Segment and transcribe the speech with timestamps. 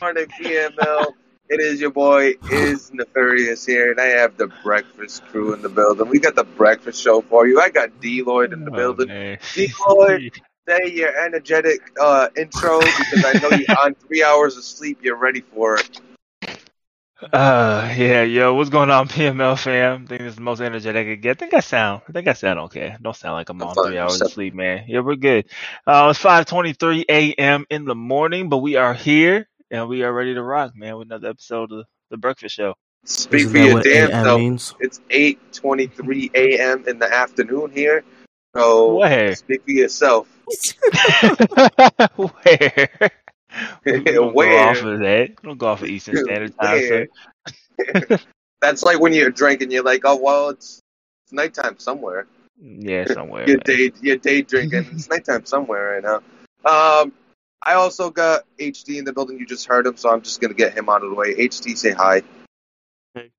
[0.00, 1.14] Morning, PML.
[1.48, 5.68] It is your boy, is Nefarious here, and I have the breakfast crew in the
[5.68, 6.08] building.
[6.08, 7.60] We got the breakfast show for you.
[7.60, 9.08] I got D Lloyd in the Oh, building.
[9.08, 9.38] man.
[9.54, 10.32] D Lloyd,
[10.68, 15.00] say your energetic uh, intro because I know you're on three hours of sleep.
[15.02, 16.00] You're ready for it.
[17.32, 20.04] Uh, yeah, yo, what's going on, PML fam?
[20.04, 21.36] I think this is the most energetic I can get.
[21.36, 22.96] I think I sound, I think I sound okay.
[23.00, 23.86] Don't sound like I'm I'm on fine.
[23.86, 24.84] three hours Except- of sleep, man.
[24.88, 25.44] Yeah, we're good.
[25.86, 27.66] Uh, it's 5:23 a.m.
[27.68, 31.08] in the morning, but we are here and we are ready to rock, man, with
[31.08, 32.74] another episode of the Breakfast Show.
[33.04, 34.38] Speak Isn't for that your damn self.
[34.40, 34.74] means?
[34.80, 36.84] It's 8:23 a.m.
[36.88, 38.02] in the afternoon here.
[38.56, 39.36] So Where?
[39.36, 40.26] speak for yourself.
[42.16, 43.10] Where?
[43.84, 45.42] Don't go off of that.
[45.42, 47.08] Don't go off of Eastern Standard Time?
[48.60, 49.70] That's like when you're drinking.
[49.70, 50.80] You're like, oh well, it's
[51.24, 52.26] it's nighttime somewhere.
[52.62, 53.46] Yeah, somewhere.
[53.48, 53.62] Your man.
[53.64, 54.86] day, your day drinking.
[54.92, 56.16] it's nighttime somewhere right now.
[57.02, 57.12] Um,
[57.62, 59.38] I also got HD in the building.
[59.38, 61.34] You just heard him, so I'm just gonna get him out of the way.
[61.34, 62.22] HD, say hi.
[63.14, 63.30] Hey.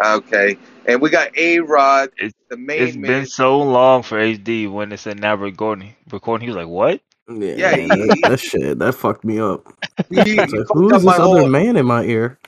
[0.00, 3.06] Okay, and we got A Rod, It's- the main It's man.
[3.08, 5.96] been so long for HD when it said now recording.
[6.12, 9.66] Recording, he was like, "What?" Yeah, Yeah, he- that, that shit that fucked me up.
[10.08, 12.38] He, he like, fucked who up is my this whole- other man in my ear?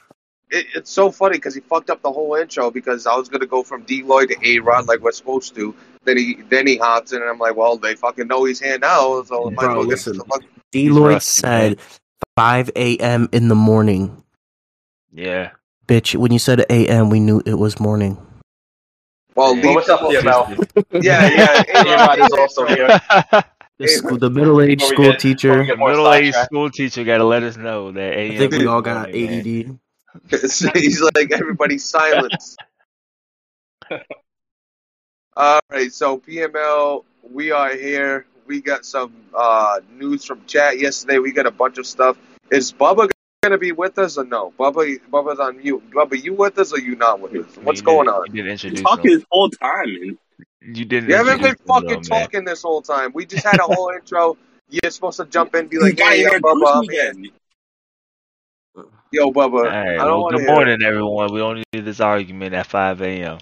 [0.50, 3.44] it, it's so funny because he fucked up the whole intro because I was gonna
[3.46, 5.74] go from D Lloyd to A Rod like we're supposed to.
[6.04, 8.78] Then he then he hops in and I'm like, well, they fucking know he's here
[8.78, 10.16] now, so I might Bro, listen.
[10.16, 11.20] the fuck- D Lloyd man.
[11.20, 11.78] said
[12.36, 13.28] 5 a.m.
[13.32, 14.22] in the morning.
[15.12, 15.50] Yeah.
[15.86, 18.16] Bitch, when you said AM, we knew it was morning.
[19.34, 19.62] Well, Yeah.
[19.66, 21.02] leave- what's up, PML?
[21.02, 21.62] yeah, yeah.
[21.74, 23.00] A A-Rod is also here.
[23.78, 25.48] The, Hey, school, the middle-aged school get- teacher.
[25.50, 28.32] before we get more Middle-aged school teacher got to let us know that AM.
[28.32, 29.78] I think we all got morning, man.
[30.30, 30.74] ADD.
[30.74, 32.56] he's like everybody silence.
[35.36, 38.26] All right, so PML, we are here.
[38.46, 41.18] We got some uh, news from chat yesterday.
[41.20, 42.16] We got a bunch of stuff.
[42.50, 43.08] Is Bubba
[43.44, 44.52] gonna be with us or no?
[44.58, 45.88] Bubba, Bubba's on mute.
[45.92, 47.56] Bubba, you with us or you not with us?
[47.62, 48.26] What's You going on?
[48.26, 49.18] You didn't introduce talking him.
[49.18, 50.18] this whole time, and
[50.60, 51.10] You didn't.
[51.10, 52.02] You haven't been fucking though, man.
[52.04, 53.12] talking this whole time.
[53.14, 54.36] We just had a whole intro.
[54.70, 57.30] You're supposed to jump in and be like, "Hey, yo, Bubba, I'm me here." again.
[59.10, 59.74] Yo, Bubba, All right.
[59.74, 60.54] I don't Well, want to good hear.
[60.54, 61.32] morning, everyone.
[61.32, 63.38] We don't need this argument at 5 a.m.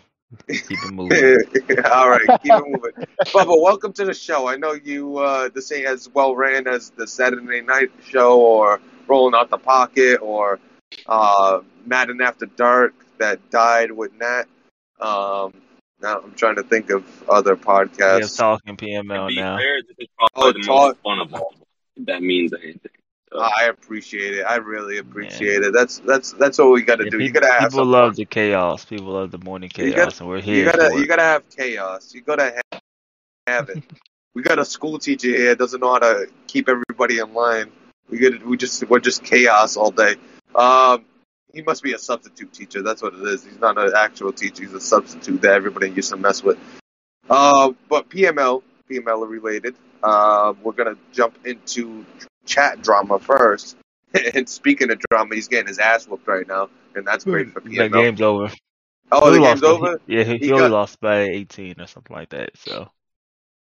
[0.49, 1.19] Keep it moving.
[1.91, 2.93] All right, keep it moving.
[3.27, 4.47] Bubba, welcome to the show.
[4.48, 8.81] I know you uh, this ain't as well ran as the Saturday Night Show or
[9.09, 10.60] Rolling Out the Pocket or
[11.06, 14.44] uh, Madden After Dark that died with Nat.
[15.00, 15.53] Um,
[16.00, 18.36] now I'm trying to think of other We have podcasts.
[18.36, 19.56] talking To PML be now.
[19.56, 21.54] fair, this is probably Oh, talk- fun of all.
[21.98, 22.90] That means anything.
[23.32, 24.42] So, I appreciate it.
[24.42, 25.72] I really appreciate it.
[25.72, 27.18] That's that's that's what we got to Yeah, do.
[27.18, 28.14] You people gotta have people some love fun.
[28.16, 28.84] the chaos.
[28.84, 31.06] People love the morning chaos, gotta- and we're You here gotta you it.
[31.08, 32.14] gotta have chaos.
[32.14, 32.80] You gotta have,
[33.46, 33.82] have it.
[34.34, 37.72] we got a school teacher here that doesn't know how to keep everybody in line.
[38.08, 40.14] We get we just we're just chaos all day.
[40.54, 41.04] Um,
[41.56, 42.82] he must be a substitute teacher.
[42.82, 43.44] That's what it is.
[43.44, 44.62] He's not an actual teacher.
[44.64, 46.58] He's a substitute that everybody used to mess with.
[47.30, 49.74] Uh, but PML PML related.
[50.02, 52.04] Uh, we're gonna jump into
[52.44, 53.76] chat drama first.
[54.34, 57.60] and speaking of drama, he's getting his ass whooped right now, and that's great for
[57.60, 58.52] The game's over.
[59.10, 59.98] Oh, He the game's over.
[60.06, 62.50] He, yeah, he, He only got- lost by 18 or something like that.
[62.56, 62.88] So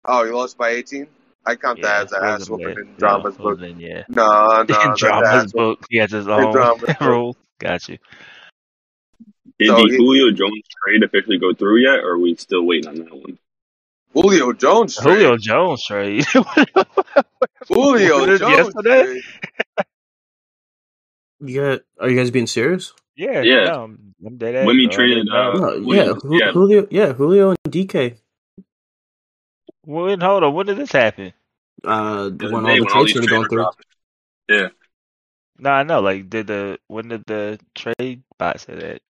[0.04, 1.06] Oh, he lost by 18?
[1.46, 3.60] I count yeah, that as an ass whooping in Drama's yeah, book.
[3.78, 4.02] yeah.
[4.08, 6.54] No, no, in Drama's book, he has his own
[7.00, 7.36] rules.
[7.58, 7.98] Got you.
[9.58, 12.64] did so the he- Julio Jones trade officially go through yet, or are we still
[12.64, 13.38] waiting on that one?
[14.14, 15.14] Julio Jones trade.
[15.16, 16.24] Julio Jones trade.
[17.69, 19.02] Julio Jones yesterday?
[19.04, 19.22] trade.
[21.41, 22.92] You got, are you guys being serious?
[23.16, 23.64] yeah, Yeah.
[23.66, 24.66] no, I'm, I'm dead ass.
[24.66, 24.86] When we.
[24.86, 26.52] I traded, didn't uh, No, Julio- yeah, Ju- yeah.
[26.52, 28.16] Julio, yeah, Julio and DK.
[29.84, 31.32] When, hold on, when did this happen?
[31.84, 33.66] Uh, when all the trades these started trades going through.
[34.48, 34.70] dropping.
[35.58, 36.00] No, I know.
[36.00, 39.02] Like, did the when did the trade bot say that?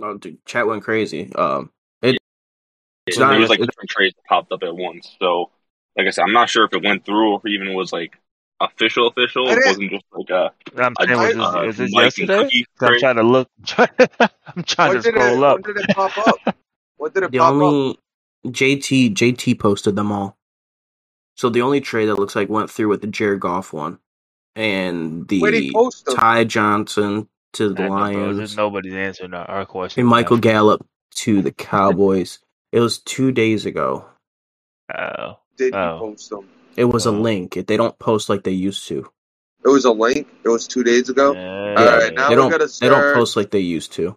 [0.00, 1.32] Oh, dude, chat went crazy.
[1.34, 1.70] Um,
[2.02, 2.18] it,
[3.06, 3.30] it's So not.
[3.30, 5.16] there was like it- different trades that popped up at once.
[5.20, 5.50] So,
[5.96, 8.16] like I said, I'm not sure if it went through or even was like
[8.60, 9.08] official.
[9.08, 9.48] Official.
[9.48, 12.64] It wasn't just like a, I'm a saying, was this, uh, is this Mike yesterday?
[12.80, 13.48] I'm trying to look.
[13.78, 15.56] I'm trying When to did, it, scroll up.
[15.64, 16.56] when did it pop up?
[16.96, 17.54] What did it the pop up?
[17.54, 17.98] only
[18.46, 20.36] JT JT posted them all.
[21.36, 23.98] So the only trade that looks like went through with the Jared Goff one,
[24.58, 26.06] and the post?
[26.08, 27.86] Ty Johnson to the I.
[27.88, 30.00] Lions, There's nobody's answering our, our question.
[30.02, 32.40] and Michael Gallup to the Cowboys.
[32.72, 34.06] it was two days ago.
[34.96, 35.98] Oh, Did he Oh.
[35.98, 36.48] post them?
[36.76, 37.20] It was a Oh.
[37.22, 37.54] link.
[37.66, 39.10] They don't post like they used to.
[39.64, 40.28] It was a link.
[40.44, 41.34] It was two days ago.
[41.34, 41.76] yeah.
[41.76, 42.50] All right, now they we don't.
[42.50, 44.16] gotta They don't post like they used to.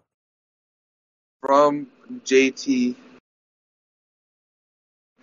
[1.42, 1.88] from
[2.26, 2.96] JT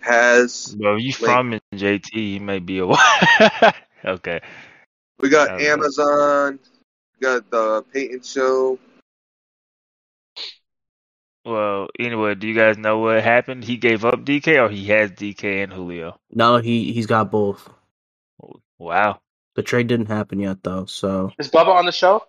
[0.01, 1.25] has Bro, you Wait.
[1.25, 2.85] from JT, you may be a
[4.05, 4.41] okay.
[5.19, 5.67] We got Okay.
[5.69, 6.59] Amazon,
[7.15, 8.79] we got the Peyton Show.
[11.45, 13.63] Well, anyway, do you guys know what happened?
[13.63, 16.19] He gave up DK, or he has DK and Julio.
[16.31, 17.69] No, he he's got both.
[18.77, 19.19] Wow.
[19.55, 22.23] The trade didn't happen yet though, so Is Bubba on the show?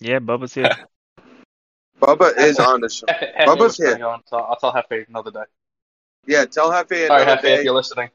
[0.00, 0.70] Yeah, Bubba's here.
[2.00, 3.06] Bubba is on the show.
[3.08, 4.04] Hefe, Hefe Bubba's here.
[4.06, 5.44] on, so I'll tell Hefe another day.
[6.26, 7.54] Yeah, tell Hefe Sorry, another Hefe, day.
[7.58, 8.10] if you're listening.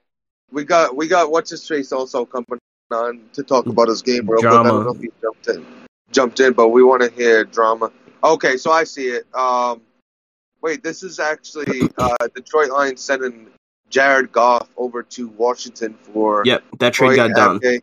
[0.52, 2.60] We got we got what's his face also coming
[2.92, 4.52] on to talk about his game real quick.
[4.54, 5.66] I don't know if he jumped in,
[6.12, 7.92] jumped in, but we want to hear drama.
[8.24, 9.28] Okay, so I see it.
[9.34, 9.82] Um,
[10.62, 13.48] wait, this is actually uh, Detroit Lions sending
[13.90, 17.60] Jared Goff over to Washington for yep, that trade Troy got done.
[17.60, 17.82] Apke.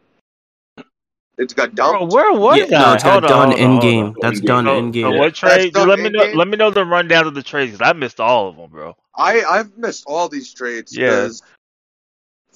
[1.38, 2.70] It's got Bro, where was Yeah, that?
[2.70, 4.04] no, it's got Hold done hold on, in hold game.
[4.06, 4.14] on.
[4.20, 4.46] That's In-game.
[4.46, 5.18] done So, in so game.
[5.18, 5.76] what trade?
[5.76, 6.22] Let me know.
[6.22, 6.36] in-game?
[6.38, 8.96] Let me know the rundown of the trades 'cause I missed all of them, bro.
[9.14, 11.28] I I've missed all these trades Yeah.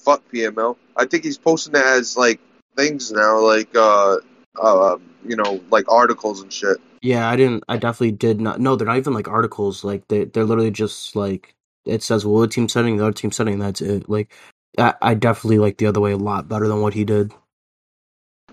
[0.01, 0.77] Because fuck PML.
[0.97, 2.39] I think he's posting it as like
[2.75, 4.17] things now, like uh,
[4.61, 6.77] uh, you know, like articles and shit.
[7.01, 7.63] Yeah, I didn't.
[7.67, 8.59] I definitely did not.
[8.59, 9.83] No, they're not even like articles.
[9.83, 11.55] Like they, they're literally just like
[11.85, 14.09] it says, "Well, the team setting, the other team setting." That's it.
[14.09, 14.33] Like,
[14.77, 17.33] I, I definitely like the other way a lot better than what he did.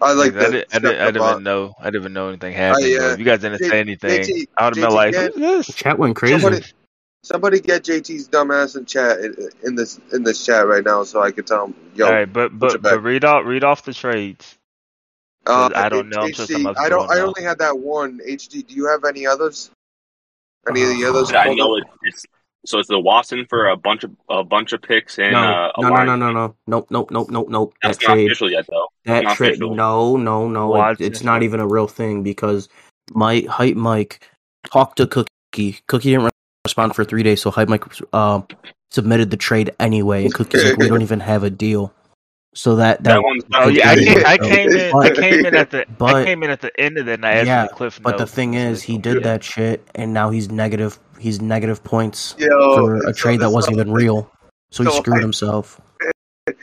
[0.01, 0.51] I like I, that.
[0.51, 1.75] did, I, did, I didn't even know.
[1.79, 2.87] I didn't even know anything happened.
[2.87, 2.99] yeah.
[2.99, 3.09] bro.
[3.11, 5.67] If you guys didn't J- say anything, JT I would have been like, can't- "Who's
[5.67, 6.39] this?" Chat went crazy.
[6.39, 6.65] Somebody,
[7.23, 9.35] somebody get JT's dumbass in chat in,
[9.65, 12.07] in this in this chat right now, so I can tell him, yo.
[12.07, 14.57] All right, but but but read off read off the trades.
[15.47, 16.23] uh, 'cause I don't know.
[16.23, 17.01] I'm sure HD, some others I don't.
[17.09, 17.27] don't I know.
[17.29, 18.21] only had that one.
[18.27, 18.67] HD.
[18.67, 19.71] Do you have any others?
[20.69, 21.33] Any of the Uh, others?
[21.33, 22.25] I know it, it's
[22.67, 25.73] so it's the Watson for a bunch of a bunch of picks and no, uh,
[25.79, 27.75] no, no, no, no, no, nope, nope, nope, nope, nope.
[27.83, 28.89] That That's not trade, official yet, though.
[29.05, 29.51] that not trade.
[29.53, 29.75] official.
[29.75, 30.85] No, no, no.
[30.85, 32.69] It, it's not even a real thing because
[33.13, 34.29] Mike, hype Mike,
[34.71, 35.79] talked to Cookie.
[35.87, 36.25] Cookie didn't
[36.65, 37.85] respond for three days, so hype Mike
[38.15, 38.47] um
[38.91, 41.93] submitted the trade anyway, and Cookie's like, "We don't even have a deal."
[42.55, 44.95] So that that, That one's Oh not yeah, I came, I came in.
[44.97, 45.83] I came in at the.
[45.83, 48.01] I But- came in at the end of it, and I asked Yeah, the cliff
[48.03, 50.99] But the thing is, he did that shit, and now he's negative.
[51.19, 54.31] He's negative points Yo, for a so trade that wasn't even real.
[54.71, 55.81] So he so screwed I- himself.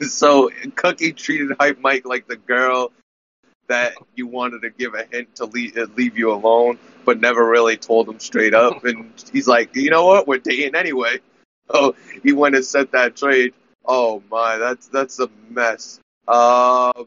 [0.00, 2.92] So Cookie treated Hype Mike like the girl
[3.68, 7.46] that you wanted to give a hint to leave, uh, leave you alone, but never
[7.48, 8.84] really told him straight up.
[8.84, 10.26] And he's like, you know what?
[10.26, 11.20] We're dating anyway.
[11.70, 13.52] Oh, he went and sent that trade.
[13.84, 16.00] Oh my, that's that's a mess.
[16.26, 17.06] Um,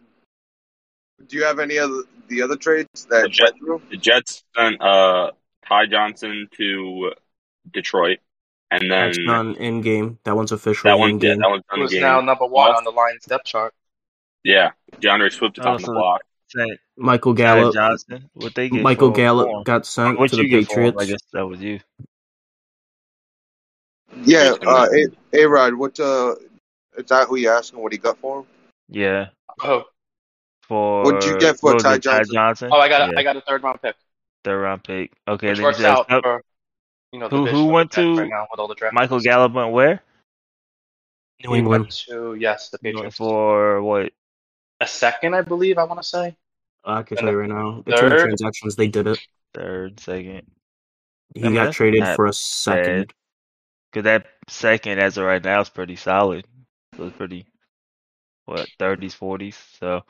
[1.27, 3.89] do you have any other the other trades that The Jet- went?
[3.89, 5.31] The Jets sent uh,
[5.67, 7.13] Ty Johnson to
[7.73, 8.19] Detroit,
[8.69, 10.19] and then That's done in game.
[10.25, 10.89] That one's official.
[10.89, 12.01] that in one, yeah, that one's done Who's game.
[12.01, 13.73] now number one Well- on the Lions depth chart?
[14.43, 16.21] Yeah, D'Andre Swift is Oh, on the block.
[16.51, 17.73] Sent Michael Tyler Gallup.
[17.73, 18.29] Johnson.
[18.33, 18.81] What they get?
[18.81, 20.67] Michael Gallup for got sent What to the get?
[20.67, 20.97] Patriots.
[21.01, 21.79] I guess that was you.
[24.23, 24.87] Yeah, uh,
[25.33, 25.73] A Rod.
[25.75, 26.35] What uh,
[26.97, 27.79] is that who you asking?
[27.79, 28.45] What he got for him?
[28.89, 29.27] Yeah.
[29.63, 29.85] Oh,
[30.63, 32.33] For What'd you get for what was Ty it, Ty Johnson?
[32.33, 32.69] Johnson?
[32.73, 33.95] oh, I got a, Yeah, I got a third round pick,
[34.43, 35.13] third round pick.
[35.27, 36.43] Okay, which works you out oh, for
[37.13, 38.93] you know Who- who went to right now with all the draft.
[38.93, 39.19] Michael.
[39.21, 40.01] Gallup went where?
[41.43, 41.83] New He England.
[41.83, 43.15] went to yes, the He Patriots.
[43.17, 44.11] for what?
[44.81, 45.77] A second, I believe.
[45.77, 46.35] I want to say.
[46.83, 47.83] I can And tell you right now.
[47.85, 48.75] In the third- transactions.
[48.75, 49.19] They did it.
[49.53, 50.43] Third, second.
[51.35, 53.13] He got traded for a second.
[53.91, 56.45] Because that second, as of right now, is pretty solid.
[56.97, 57.45] So it's pretty,
[58.45, 59.55] what, 30s, 40s.
[59.79, 60.01] So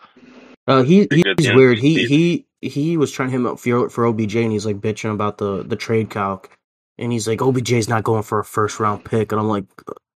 [0.68, 1.80] Uh, he he's at the end of weird.
[1.80, 5.12] He he he was trying to him up for for OBJ, and he's like bitching
[5.12, 6.56] about the the trade calc,
[7.00, 9.66] and he's like OBJ's not going for a first round pick, and I'm like,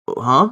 [0.10, 0.52] huh?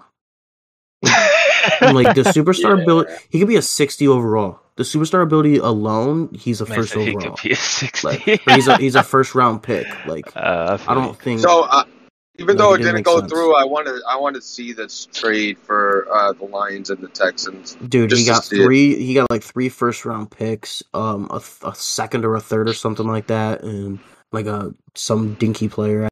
[1.81, 2.83] I'm like the superstar Yeah.
[2.83, 3.13] ability.
[3.29, 4.59] He could be a 60 overall.
[4.77, 7.35] The superstar ability alone, he's a man first said he overall.
[7.35, 8.07] could be a 60.
[8.07, 9.85] Like, he's a he's a first round pick.
[10.05, 11.41] Like uh, I don't think.
[11.41, 11.83] So, uh,
[12.39, 13.31] even No, though it it didn't didn't go sense.
[13.31, 16.99] through, I want to I want to see this trade for uh, the Lions and
[17.01, 17.75] the Texans.
[17.87, 18.63] Dude, he got see it.
[18.63, 18.95] three.
[19.03, 22.67] He got like three first round picks, um, a, th- a second or a third
[22.69, 23.99] or something like that, and
[24.31, 26.07] like a some dinky player.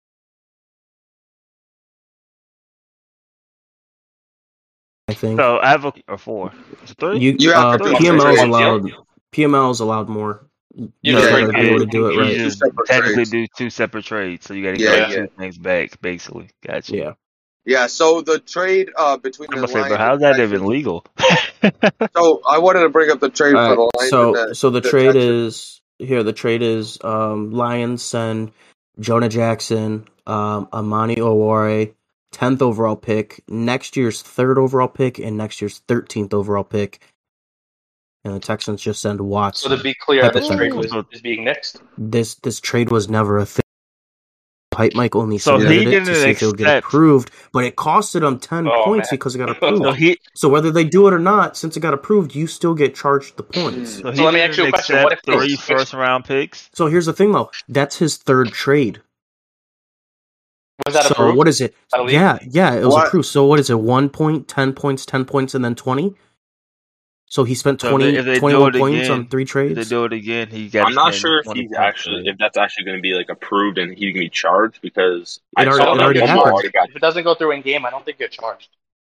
[5.19, 6.51] Think So I have a or four.
[6.83, 7.19] Is it three?
[7.19, 8.91] you, You have uh, to do PML is allowed.
[9.31, 10.45] PML is allowed more.
[10.75, 12.35] You You gotta be able to do it You right.
[12.35, 13.29] Two just technically trades.
[13.31, 15.15] do two separate trades, so you got to Yeah, get yeah.
[15.17, 16.49] two things back, basically.
[16.65, 16.95] Gotcha.
[16.95, 17.13] Yeah,
[17.65, 17.87] Yeah.
[17.87, 19.89] So the trade uh, between I'm the say, Lions.
[19.89, 21.05] but how's that Texans- even legal?
[22.15, 24.09] So I wanted to bring up the trade for the Lions.
[24.09, 25.25] so the, so the, the trade Texans.
[25.25, 26.23] is here.
[26.23, 28.51] The trade is um, Lions send
[28.99, 31.93] Jonah Jackson, um, Amani Oware,
[32.31, 37.01] tenth overall pick, next year's third overall pick, and next year's thirteenth overall pick.
[38.25, 39.61] And the Texans just send Watts.
[39.61, 41.81] So to be clear, this trade was, is being nixed.
[41.97, 43.63] This this trade was never a thing.
[44.75, 47.31] Hype Mike only So he submitted it to didn't see if it would get approved,
[47.51, 49.17] but it costed him ten Oh, points man.
[49.17, 49.97] because it got So approved.
[49.99, 52.93] he so whether they do it or not, since it got approved, you still get
[52.95, 53.95] charged the points.
[54.01, 55.01] so So let me ask you a question.
[55.03, 56.69] What if three this- first round picks.
[56.73, 57.51] So here's the thing, though.
[57.67, 59.01] That's his third trade.
[60.93, 61.37] Was that so approved?
[61.37, 61.75] what is it?
[61.91, 62.13] By the league?
[62.13, 63.07] Yeah, yeah, it was What?
[63.07, 63.27] approved.
[63.27, 63.79] So what is it?
[63.79, 66.13] One point, ten points, ten points, and then twenty.
[67.31, 69.49] So he spent So if 20, they- if they 21 points again, on three If
[69.49, 69.75] trades.
[69.75, 70.87] they do it again, he got.
[70.87, 73.91] I'm not sure if he's actually if that's actually going to be like approved and
[73.91, 76.73] he's going to be charged because It I already- saw it already happened.
[76.73, 78.69] got If it doesn't go through in game, I don't think you're charged.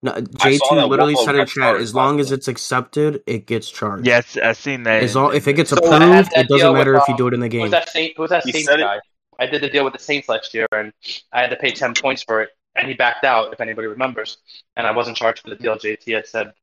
[0.04, 0.18] No, I
[0.58, 4.06] saw JT that literally said in chat, as long as it's accepted, it gets charged.
[4.08, 5.04] Yes, I've seen that.
[5.04, 7.08] As long if it gets So- approved, I had that it doesn't matter with, if
[7.08, 7.62] you um, do it in the game.
[7.62, 8.13] was that Saint?
[8.18, 9.00] Who was that He Saints said it- guy?
[9.41, 10.93] I did the deal with the Saints last year, and
[11.33, 13.51] I had to pay ten points for it, and he backed out.
[13.53, 14.38] If anybody remembers,
[14.77, 15.75] and I wasn't charged for the deal.
[15.77, 16.53] JT had said,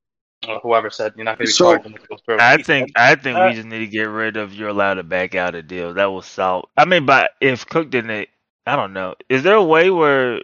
[0.49, 2.39] or whoever said, you're not going to be So- charged when it goes through.
[2.41, 5.03] I think I think Uh, we just need to get rid of you're allowed to
[5.03, 5.93] back out a deal.
[5.95, 6.71] That was salt.
[6.77, 8.29] I mean, but if Cook didn't,
[8.67, 9.15] I don't know.
[9.29, 10.41] Is there a way where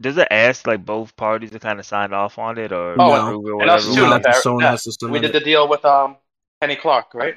[0.00, 3.12] does it ask like both parties to kind of sign off on it or Oh,
[3.14, 4.06] approve or and us whatever?
[4.06, 4.76] too, No, Barrett, someone yeah.
[4.76, 6.16] to we did the deal with um
[6.60, 7.36] Kenny Clark, right?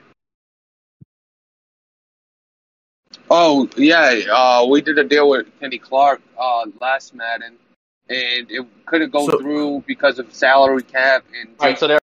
[3.30, 7.58] Oh yeah, uh, we did a deal with Kenny Clark uh, last Madden,
[8.10, 12.00] and it couldn't go So- through because of salary cap and All right, so there.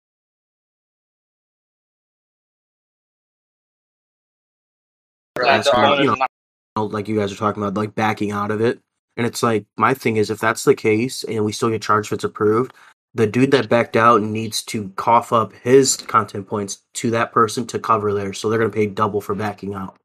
[5.36, 6.13] That's the you know.
[6.13, 6.30] are not-
[6.75, 8.80] know, like you guys are talking about, like backing out of it.
[9.15, 12.08] And it's like my thing is if that's the case and we still get charged
[12.08, 12.74] if it's approved,
[13.13, 17.68] the dude that backed out needs to cough up his content points to that person
[17.68, 18.39] to cover theirs.
[18.39, 19.96] So they're gonna pay double for backing out.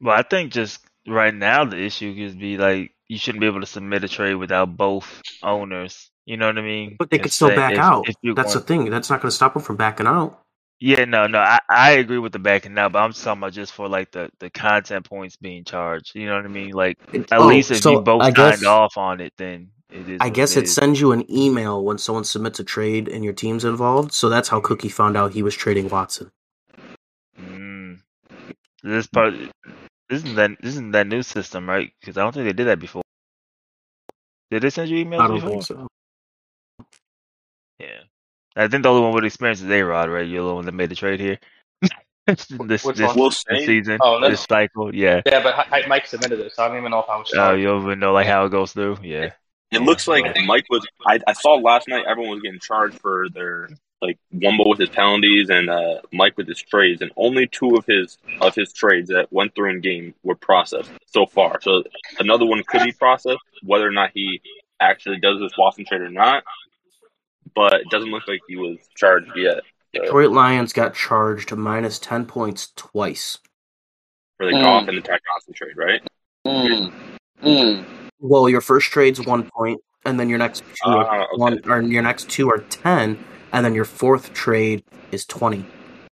[0.00, 3.60] Well, I think just right now the issue could be like you shouldn't be able
[3.60, 6.10] to submit a trade without both owners.
[6.26, 6.96] You know what I mean?
[6.98, 8.08] But they could still back if- out.
[8.08, 8.90] if That's want- the thing.
[8.90, 10.40] That's not gonna stop them from backing out.
[10.80, 13.72] Yeah, no, no, I, I agree with the backing out, but I'm talking about just
[13.72, 16.14] for like the, the content points being charged.
[16.14, 16.70] You know what I mean?
[16.72, 19.70] Like at Oh, least if so you both I signed guess- off on it, then
[19.90, 20.18] it is.
[20.20, 23.32] I guess it it sends you an email when someone submits a trade and your
[23.32, 24.12] team's involved.
[24.12, 26.30] So that's how Cookie found out he was trading Watson.
[27.40, 28.00] Mm.
[28.82, 29.34] This part,
[30.14, 31.92] this isn't that this isn't that new system, right?
[32.00, 33.02] Because I don't think they did that before.
[34.50, 35.50] Did they send you emails I don't before?
[35.50, 35.86] think so.
[37.80, 38.00] Yeah,
[38.54, 40.26] I think the only one with experience is A Rod, right?
[40.26, 41.38] You're the one that made the trade here.
[42.26, 44.30] this Which this, this season, Oh, no.
[44.30, 45.22] this cycle, yeah.
[45.26, 47.28] Yeah, but Hi- Hi- Mike submitted it, so I don't even know if I was
[47.32, 47.60] Oh, charged.
[47.60, 49.30] you don't even know like how it goes through, yeah.
[49.72, 50.86] It looks like Mike was.
[51.04, 53.68] I, I saw last night everyone was getting charged for their
[54.06, 57.84] like Wumbo with his penalties and uh, Mike with his trades, and only two of
[57.86, 61.60] his of his trades that went through in game were processed so far.
[61.60, 61.82] So
[62.18, 64.40] another one could be processed, whether or not he
[64.80, 66.44] actually does this Watson trade or not.
[67.54, 69.60] But it doesn't look like he was charged yet uh,
[69.92, 73.38] Detroit Lions got charged minus ten points twice.
[74.36, 74.62] for the Mm.
[74.62, 76.02] Goff and the Ty Johnson trade, right?
[76.46, 76.92] Mm.
[77.44, 77.84] Mm.
[78.18, 81.36] Well, your first trade's one point, and then your next two are Ah, okay.
[81.36, 83.22] one, or your next two are ten,
[83.54, 85.64] and then your fourth trade is twenty.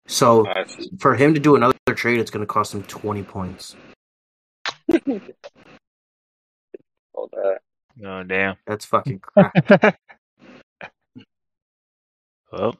[0.07, 0.47] So
[0.99, 3.75] for him to do another trade, it's going to cost him twenty points.
[7.15, 7.59] All that.
[8.05, 8.57] Oh damn.
[8.67, 9.53] That's fucking crap.
[12.53, 12.77] well,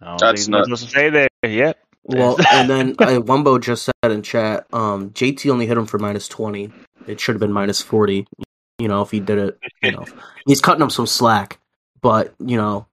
[0.00, 0.70] I don't That's think there's much nuts.
[0.70, 1.28] else to say there.
[1.44, 1.78] Yep.
[2.04, 5.98] well, and then uh, Wumbo just said in chat, um, JT only hit him for
[5.98, 6.70] minus twenty.
[7.06, 8.26] It should have been minus forty.
[8.78, 10.04] You know, if he did it, you know,
[10.46, 11.58] he's cutting him some slack.
[12.02, 12.86] But you know,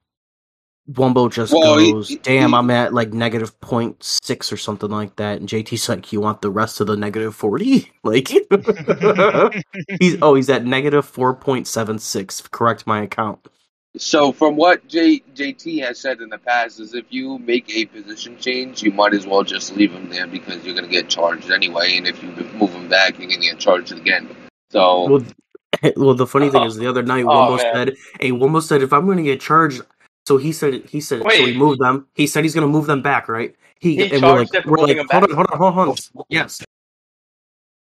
[0.92, 4.90] Wumbo just Well, goes, he- "Damn, he- I'm at like negative point six or something
[4.90, 7.92] like that." And JT's like, "You want the rest of the negative 40?
[8.04, 8.30] Like,
[10.00, 12.42] he's oh, he's at negative four point seven six.
[12.50, 13.40] Correct my account.
[13.98, 17.86] So from what J, JT has said in the past is if you make a
[17.86, 21.50] position change, you might as well just leave him there because you're gonna get charged
[21.52, 24.30] anyway, and if you move him back, you're gonna get charged again.
[24.72, 25.24] So Well,
[25.96, 27.74] well, the funny thing is, the other night, Oh, Wumbo man.
[27.74, 29.82] said, "Hey, Wumbo said if I'm going to get charged."
[30.30, 32.06] So he said, he said, so he moved them.
[32.14, 33.56] He said he's going to move them back, right?
[33.80, 35.32] He, He and we're like, we're like, hold on, back?
[35.32, 36.26] hold on, hold on, hold on.
[36.30, 36.62] Yes.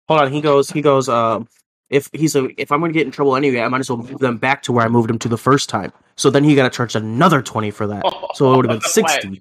[0.06, 0.32] Hold on.
[0.32, 1.08] He goes, he goes.
[1.08, 1.48] Um,
[1.90, 3.98] if he's a, if I'm going to get in trouble anyway, I might as well
[3.98, 5.92] move them back to where I moved them to the first time.
[6.14, 8.04] So then he got to charge another twenty for that.
[8.34, 9.40] So it would have been sixty.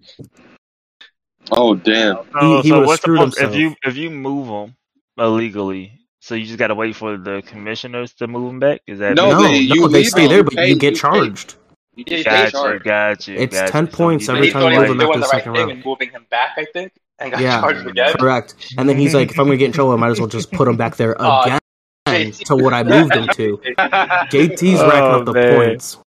[1.51, 2.19] oh damn.
[2.33, 4.75] Oh, he so what's screwed supposed, if you if you move them
[5.17, 8.81] illegally, so you just got to wait for the commissioners to move them back?
[8.87, 10.75] Is that No, No, they- no, you they stay them, there, you but pay- you
[10.75, 11.55] get you charged.
[11.95, 12.83] You Yeah, just they get Got you, charged.
[12.85, 13.35] got you.
[13.37, 13.91] It's 10 you.
[13.91, 15.71] So points every time you move him doing after the the right second thing round.
[15.71, 17.61] and moving him back, I think, and got Yeah.
[17.61, 18.13] charged again.
[18.19, 18.55] Correct.
[18.77, 20.51] And then he's like, if I'm gonna get in trouble, I might as well just
[20.51, 21.59] put him back there Oh, again
[22.07, 22.43] JT.
[22.45, 23.57] to what I moved him to.
[23.77, 25.55] JT's racking Oh, up the oh, man.
[25.55, 25.97] points.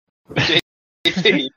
[1.04, 1.48] JT.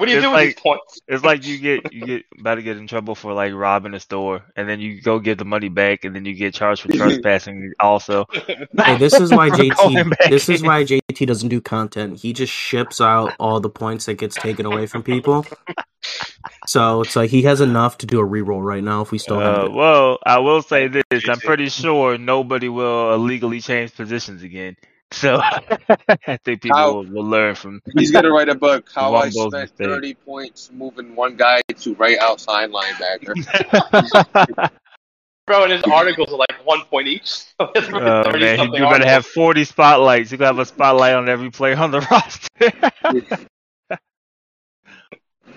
[0.00, 1.00] What do you It's do with like- these points?
[1.08, 4.00] It's like you get you get about to get in trouble for like robbing a
[4.00, 6.88] store, and then you go get the money back, and then you get charged for
[6.96, 8.24] trespassing also.
[8.32, 10.14] Hey, this is why JT.
[10.30, 12.18] This is why JT doesn't do content.
[12.18, 15.44] He just ships out all the points that gets taken away from people.
[16.66, 19.38] So it's like he has enough to do a reroll right now if we still
[19.38, 19.72] have Uh, it.
[19.72, 24.76] well, I will say this: I'm pretty sure nobody will illegally change positions again.
[25.12, 27.80] So I think people How- will, will learn from.
[27.98, 28.88] He's gonna write a book.
[28.94, 29.88] How I spent mistake.
[29.88, 33.34] 30 points moving one guy to right outside linebacker.
[35.46, 37.28] Bro, and his articles are like one point each.
[37.28, 39.34] So it's like Oh man, you something better have articles.
[39.34, 40.30] 40 spotlights.
[40.30, 42.48] You gotta have a spotlight on every player on the roster.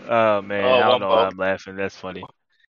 [0.10, 1.76] oh man, Oh, I don't know why I'm laughing.
[1.76, 2.24] That's funny.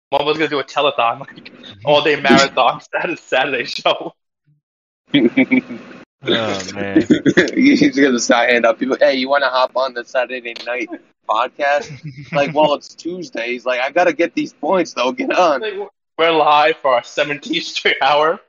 [0.09, 1.53] One was gonna do a telethon, like
[1.85, 4.15] all day marathon Saturday Saturday show.
[6.23, 7.07] Oh man.
[7.55, 8.97] He's gonna start hand up people.
[9.01, 10.89] Hey, you want to hop on the Saturday night
[11.29, 11.91] podcast?
[12.33, 13.49] Like, well, it's Tuesday.
[13.53, 15.13] He's like, I gotta get these points though.
[15.13, 15.89] Get on.
[16.19, 18.41] We're live for our 17th straight hour.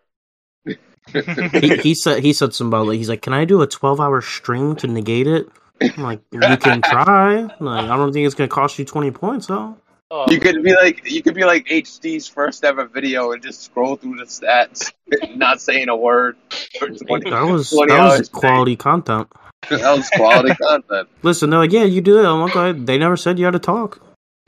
[0.66, 4.00] He, he said he said something about like he's like, can I do a twelve
[4.00, 5.48] hour stream to negate it?
[5.82, 7.42] I'm like, you can try.
[7.60, 9.78] Like, I don't think it's gonna cost you twenty points though.
[10.13, 13.62] Oh, You could be like, you could be like HD's first ever video and just
[13.63, 14.91] scroll through the stats,
[15.38, 16.36] not saying a word.
[16.77, 19.27] 20, That was that was quality content.
[19.70, 21.08] that was quality content.
[21.24, 22.25] Listen, they're like, yeah, you do it.
[22.25, 22.77] I'm like, okay.
[22.77, 24.01] They never said you had to talk.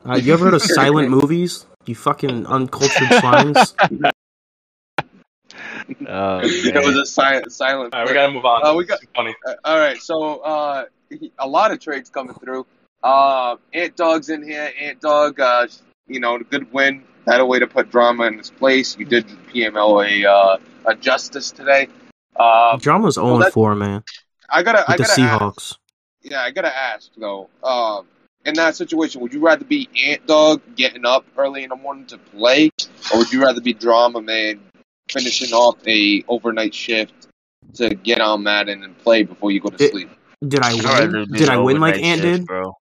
[0.05, 1.65] Uh, you ever heard of silent movies?
[1.85, 3.73] You fucking uncultured slimes.
[6.07, 7.93] Oh It was a silent, silent.
[7.93, 8.65] all right, we gotta move on.
[8.65, 9.33] Uh, we got- funny.
[9.47, 10.85] Uh, all right, so uh,
[11.39, 12.65] a lot of trades coming through.
[13.03, 14.71] Uh, Ant Dog's in here.
[14.79, 15.67] Ant Dog, uh,
[16.07, 17.03] you know, good win.
[17.27, 18.97] Had a way to put drama in his place.
[18.97, 21.87] You did PML a uh, a justice today.
[22.35, 24.03] Uh, Drama's 0 that- 4, man.
[24.49, 25.77] I gotta, I With the gotta ask, Seahawks.
[26.21, 27.49] yeah, I gotta ask though.
[27.63, 28.05] Um,
[28.45, 32.05] in that situation, would you rather be Ant Dog getting up early in the morning
[32.07, 32.69] to play,
[33.11, 34.59] or would you rather be Drama Man
[35.09, 37.27] finishing off a overnight shift
[37.75, 40.09] to get on Madden and play before you go to It- sleep?
[40.45, 41.11] Did I win?
[41.11, 42.45] do Did I win like Ant shift, did?
[42.45, 42.75] bro?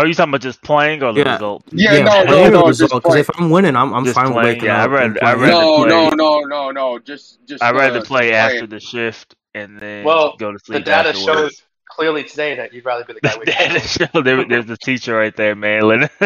[0.00, 1.32] Oh, you talking about just playing or the Yeah.
[1.34, 1.64] result?
[1.72, 3.20] Yeah, no, playing no, no, result, just 'cause play.
[3.20, 4.90] if I'm winning, I'm I'm Just fine with playing, waking yeah, up.
[4.90, 5.40] I'd and rather- I'd playing.
[5.40, 5.88] rather No, play.
[5.88, 6.98] no, no, no, no.
[6.98, 7.62] Just, just.
[7.62, 8.70] I'd rather uh, play after playing.
[8.70, 10.78] the shift and then Well, go to sleep.
[10.78, 11.24] The data afterwards.
[11.56, 13.82] shows clearly today that you'd rather be the guy The data up.
[14.14, 16.08] show there, there's the teacher right there, man.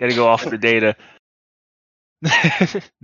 [0.00, 0.94] Gotta go off the data.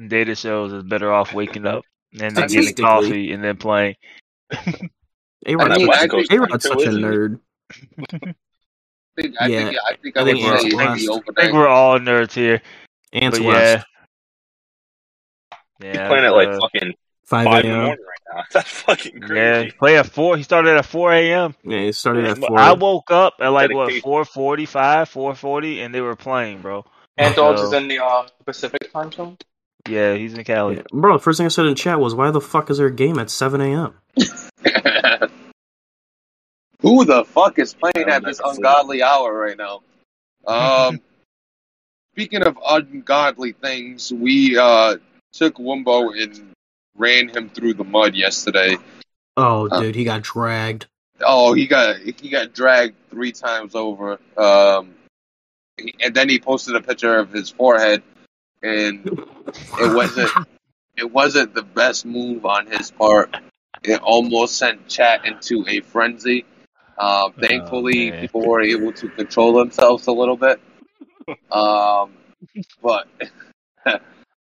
[0.09, 1.85] data shows is better off waking up
[2.21, 3.95] and then getting coffee and then playing.
[4.53, 7.39] A I Rod's mean, such, I A Rod's such a nerd.
[9.17, 10.51] I think, I Yeah, think, I think I, I would think say
[10.85, 12.61] Ant's the I think we're all nerds here.
[13.13, 13.87] Ants but West,
[15.81, 15.89] yeah.
[15.91, 16.95] He's Yeah, playing at like uh, fucking
[17.27, 17.85] 5 five in the a.m.
[17.87, 18.43] morning right now.
[18.53, 19.65] That's fucking yeah, crazy.
[19.67, 20.37] he play at four.
[20.37, 21.55] He started at four a.m.
[21.65, 22.59] Yeah, it started at 4.
[22.59, 24.03] I woke up at like what Dedication.
[24.03, 26.85] four forty-five, four forty, and they were playing, bro.
[27.17, 29.39] And Dogs So- is in the uh, Pacific time zone.
[29.89, 30.77] Yeah, he's in Cali.
[30.77, 30.83] Yeah.
[30.93, 32.95] Bro, the first thing I said in chat was, why the fuck is there a
[32.95, 33.95] game at 7 a.m.?
[36.85, 39.81] Who the fuck is playing at this that's- ungodly hour right now?
[40.47, 41.01] Um,
[42.13, 44.97] speaking of ungodly things, we uh
[45.33, 46.53] took Wumbo and
[46.95, 48.77] ran him through the mud yesterday.
[49.37, 50.87] Oh, Uh, dude, he got dragged.
[51.23, 54.21] Oh, he got he got dragged three times over.
[54.37, 54.95] Um,
[56.01, 58.03] and then he posted a picture of his forehead,
[58.63, 60.31] and it wasn't
[60.99, 63.35] it wasn't the best move on his part.
[63.83, 66.45] It almost sent chat into a frenzy.
[66.99, 68.21] Um, thankfully, man.
[68.21, 70.61] people were able to control themselves a little bit.
[71.51, 72.13] Um,
[72.83, 73.09] but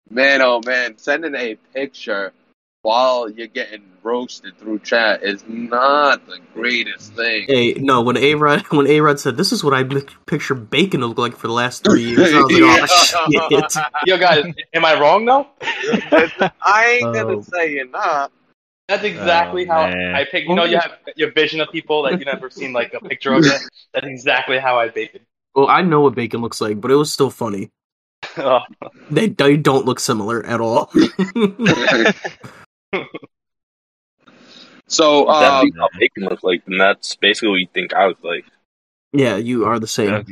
[0.10, 2.34] man, oh man, sending a picture
[2.82, 7.46] while you're getting roasted through chat is not the greatest thing.
[7.48, 9.84] Hey, no, when A Rod when A Rod said this is what I
[10.26, 13.84] picture bacon to look like for the last three years, I was like, oh shit.
[14.08, 15.48] Yo, guys, am I wrong though?
[16.62, 17.42] I ain't gonna Oh.
[17.42, 18.32] say you're not.
[18.92, 20.16] That's exactly Oh, how man.
[20.16, 20.44] I pick.
[20.50, 23.32] You know, you have your vision of people that you never seen like a picture
[23.32, 23.62] of it.
[23.94, 25.22] That's exactly how I bake it.
[25.56, 27.70] Well, I know what bacon looks like, but it was still funny.
[28.36, 28.60] Oh,
[29.10, 30.92] They, they don't look similar at all.
[34.88, 38.08] So, If uh, that's how bacon looks like, then that's basically what you think I
[38.08, 38.44] look like.
[39.14, 40.26] yeah, you are the same.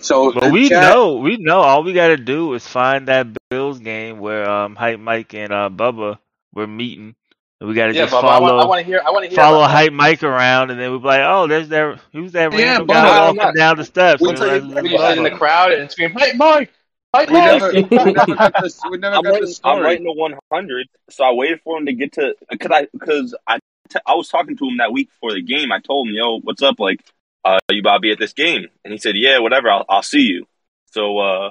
[0.00, 1.60] so But we chat- know, we know.
[1.60, 5.68] All we gotta do is find that Bills game where um Hype Mike and uh
[5.68, 6.16] Bubba
[6.54, 7.14] were meeting.
[7.60, 9.00] And we gotta yeah, just but I want, follow I want to hear.
[9.04, 9.36] I want to hear.
[9.36, 9.70] follow about.
[9.70, 12.00] Hype Mike around, and then we'll be like, oh, there's that.
[12.12, 14.20] Who's that Yeah, random but guy I'm walking down the steps?
[14.22, 16.32] we And tell we're you- like, We just sit in the crowd and scream, "Hey,
[16.34, 16.72] Mike!
[17.16, 17.72] Hey, We Mike!" never,
[18.04, 18.82] we never got this.
[18.90, 21.86] We never I'm got writing, the I'm writing the 100, so I waited for him
[21.86, 25.10] to get to because I because I t- I was talking to him that week
[25.10, 25.70] before the game.
[25.70, 26.80] I told him, "Yo, what's up?
[26.80, 27.00] Like,
[27.44, 29.70] uh, "You about to be at this game?" And he said, "Yeah, whatever.
[29.70, 30.46] I'll, I'll see you."
[30.90, 31.50] So uh,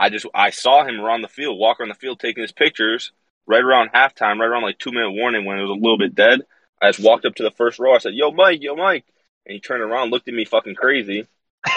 [0.00, 3.12] I just I saw him around the field, walk around the field, taking his pictures.
[3.46, 6.14] Right around halftime, right around like two minute warning when it was a little bit
[6.14, 6.40] dead.
[6.80, 7.94] I just walked up to the first row.
[7.94, 9.04] I said, "Yo, Mike, yo, Mike,"
[9.46, 11.26] and he turned around, looked at me fucking crazy.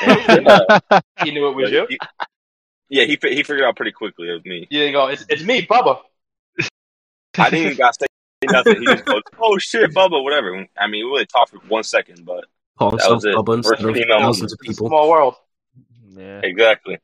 [0.02, 0.48] And,
[0.90, 1.88] uh, He knew it was you.
[1.90, 1.98] he-
[2.90, 4.66] yeah, he he figured out pretty quickly it was me.
[4.70, 5.08] You didn't go.
[5.08, 6.00] It's, it's me, Bubba.
[7.38, 8.08] I didn't even got to say
[8.50, 8.80] nothing.
[8.80, 12.26] He just goes, "Oh shit, Bubba, whatever." I mean, we really talked for one second,
[12.26, 12.46] but
[12.80, 13.36] Call That was it.
[13.36, 14.88] Bubba instead First of female thousands of people.
[14.88, 15.36] small world.
[16.16, 16.40] Yeah.
[16.44, 16.98] exactly.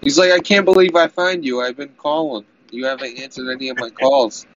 [0.00, 1.60] He's like, I can't believe I find you.
[1.60, 2.44] I've been calling.
[2.70, 4.46] You haven't answered any of my calls.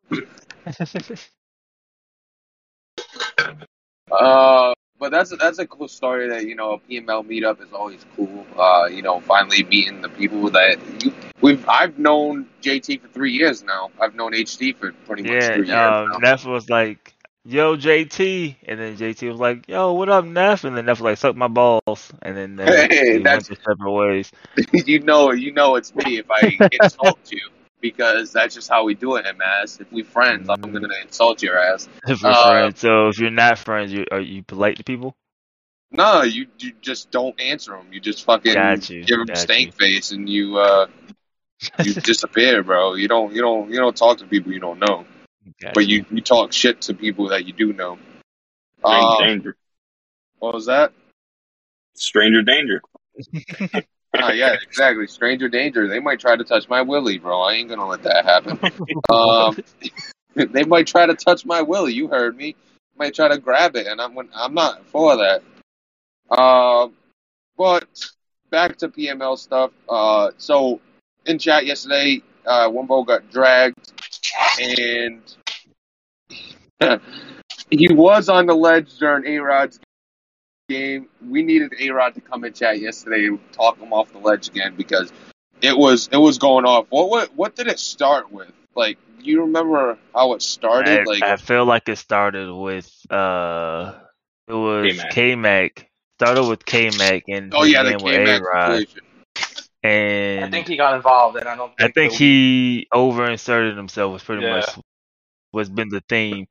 [4.10, 8.04] Uh, but that's that's a cool story that you know a PML meetup is always
[8.16, 8.46] cool.
[8.56, 13.32] Uh, you know, finally meeting the people that you we've I've known JT for three
[13.32, 13.90] years now.
[14.00, 16.20] I've known HD for pretty much three years yeah, um.
[16.20, 20.76] Neff was like, "Yo, JT," and then JT was like, "Yo, what up, Neff?" And
[20.76, 23.92] then Neff was like, "Suck my balls," and then uh, Hey, went that's- to separate
[23.92, 24.30] ways.
[24.86, 27.40] you know, you know it's me if I insult you
[27.82, 29.78] because that's just how we do it, MS.
[29.80, 31.88] If we friends, I'm gonna insult your ass.
[32.06, 35.14] If we're Uh, friends, so if you're not friends, you are you polite to people?
[35.90, 37.88] No, you you just don't answer them.
[37.92, 38.54] You just fucking
[38.88, 40.86] you, give them got stank face and you uh
[41.82, 42.94] you disappear, bro.
[42.94, 45.04] You don't you don't you don't talk to people you don't know,
[45.60, 47.98] Got but you you talk shit to people that you do know.
[48.78, 49.56] Stranger Uh, danger.
[50.38, 50.92] what was that?
[51.94, 52.80] Stranger danger.
[54.14, 55.06] Oh yeah, exactly.
[55.06, 55.88] Stranger danger.
[55.88, 57.40] They might try to touch my willy, bro.
[57.40, 58.58] I ain't gonna let that happen.
[59.08, 59.56] um,
[60.52, 61.92] they might try to touch my willy.
[61.92, 62.56] You heard me.
[62.96, 65.42] Might try to grab it, and I'm I'm not for that.
[66.36, 66.94] Um,
[67.56, 67.86] but
[68.50, 69.70] back to PML stuff.
[69.88, 70.80] Uh, so
[71.26, 73.92] in chat yesterday, uh, Wumbo got dragged,
[74.60, 75.22] and
[77.70, 79.80] he was on the ledge during A Rod's
[80.72, 81.08] game.
[81.28, 84.48] We needed A Rod to come in chat yesterday and talk him off the ledge
[84.48, 85.12] again because
[85.60, 86.86] it was it was going off.
[86.90, 88.52] What what what did it start with?
[88.74, 91.00] Like, you remember how it started?
[91.00, 93.94] I, like, I feel like it started with uh,
[94.48, 95.88] it was K-Mac.
[96.18, 98.86] Started with K Mac and oh yeah, the with K Mac A-Rod.
[99.82, 101.72] and I think he got involved, and I don't.
[101.78, 104.56] I think he over inserted himself was pretty Yeah.
[104.56, 104.66] much
[105.50, 106.46] what's been the theme,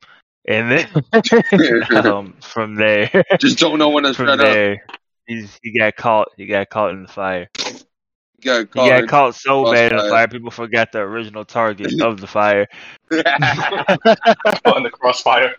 [0.48, 0.88] and then
[2.06, 4.46] um, from there, Just don't know when to from shut up.
[4.46, 4.86] there,
[5.28, 6.30] he's, he got caught.
[6.38, 7.50] He got caught in the fire.
[7.58, 8.88] You got He caught.
[9.02, 12.68] got caught so bad in the fire, people forgot the original target of the fire.
[13.10, 15.56] we caught the crossfire.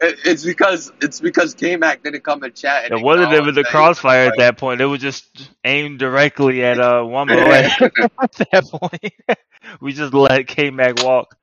[0.00, 2.84] It- it's because it's because K Mac didn't come in chat.
[2.84, 4.80] And It wasn't even the that crossfire at that point.
[4.80, 9.12] It was just aimed directly at uh Wumbo at, at that point.
[9.80, 11.36] we just let K Mac walk.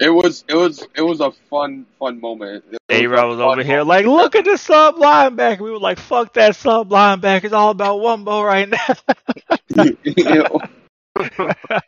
[0.00, 2.64] It was it was it was a fun fun moment.
[2.70, 3.88] It A a Rod was fun over here moment.
[3.88, 5.60] like, look at the sub linebacker.
[5.60, 7.44] We were like, fuck that sub linebacker.
[7.44, 8.78] It's all about Wumbo right now.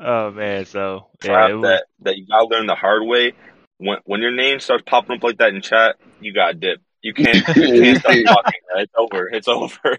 [0.00, 3.34] oh man, so yeah, it was, that that you gotta learn the hard way.
[3.78, 6.80] When when your name starts popping up like that in chat, you got dip.
[7.00, 8.60] You can't you can't stop talking.
[8.76, 9.28] It's over.
[9.28, 9.98] It's over.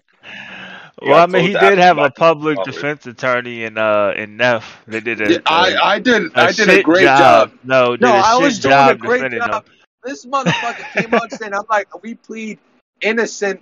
[1.01, 4.81] You well, I mean, he did have a public defense attorney in uh in Neff.
[4.87, 7.51] They did a, Yeah, I a- I did a I did a great job.
[7.63, 9.65] No, did No, a I shit was doing a great job.
[9.65, 9.73] him.
[10.03, 12.59] This motherfucker came out saying, "I'm like, we plead
[13.01, 13.61] innocent,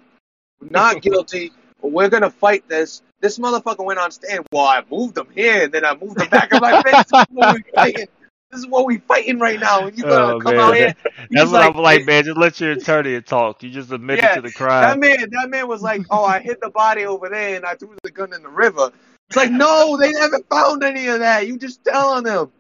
[0.62, 1.52] not guilty.
[1.82, 4.46] We're gonna fight this." This motherfucker went on stand.
[4.52, 6.54] Well, I moved him here, and then I moved him back.
[6.54, 8.08] I'm like, man, this is what we fighting.
[8.52, 9.86] This is what we fighting right now.
[9.86, 10.60] And you gonna Oh, come man.
[10.60, 10.96] out here?
[11.18, 12.24] That's He's what I'm like, like, man.
[12.24, 13.64] Just let your attorney talk.
[13.64, 15.00] You just admitted Yeah, to the crime.
[15.00, 17.76] That man, that man was like, "Oh, I hit the body over there, and I
[17.76, 18.92] threw the gun in the river."
[19.30, 21.48] It's like, no, they haven't found any of that.
[21.48, 22.52] You just telling them.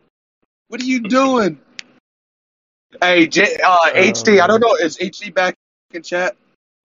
[0.67, 1.59] What are you doing?
[2.99, 4.41] Hey, J, uh, HD.
[4.41, 4.75] I don't know.
[4.75, 5.55] Is HD back
[5.93, 6.35] in chat?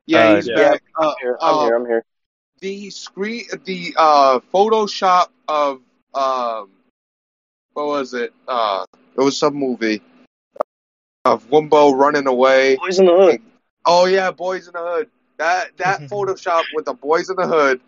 [0.07, 0.55] Yeah, Uh, he's yeah.
[0.57, 0.83] back.
[0.99, 1.39] Uh, I'm here.
[1.41, 1.77] I'm uh, here.
[1.77, 2.05] I'm here.
[2.61, 5.81] The screen, the uh, Photoshop of
[6.15, 6.71] um,
[7.75, 8.33] what was it?
[8.49, 8.85] Uh,
[9.17, 10.03] it was some movie
[11.25, 12.77] of Wumbo running away.
[12.77, 13.43] Boys in the Hood.
[13.85, 15.11] Oh yeah, Boys in the Hood.
[15.39, 17.81] That that Photoshop with the Boys in the Hood,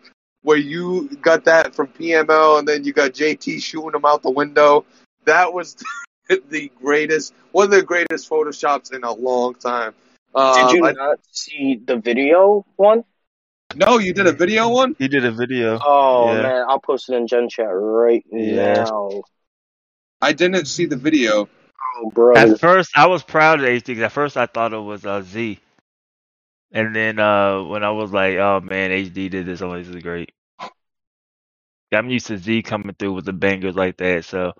[0.43, 4.31] where you got that from PML, and then you got JT shooting them out the
[4.31, 4.85] window.
[5.25, 5.75] That was
[6.29, 9.93] the greatest, one of the greatest Photoshops in a long time.
[10.35, 13.03] Um, Did you I- not see the video one?
[13.75, 14.95] no, you did a video one.
[14.99, 15.79] He did a video.
[15.83, 16.41] Oh Yeah.
[16.43, 18.83] man, I'll post it in Gen Chat right Yeah.
[18.83, 19.23] now.
[20.23, 21.49] I didn't see the video.
[21.97, 22.53] Oh, brother.
[22.53, 23.95] At first, I was proud of HD.
[23.95, 25.59] 'cause At first, I thought it was uh, Z,
[26.71, 29.61] and then uh, when I was like, "Oh man, HD did this.
[29.61, 30.31] Oh, this is great."
[31.91, 34.25] I'm used to Z coming through with the bangers like that.
[34.25, 34.53] So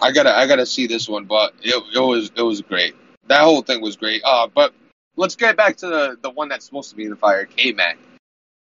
[0.00, 2.94] I gotta I gotta see this one, but it it was it was great.
[3.28, 4.22] That whole thing was great.
[4.24, 4.74] Uh, but
[5.16, 7.72] let's get back to the the one that's supposed to be in the fire, K
[7.72, 7.98] Mac.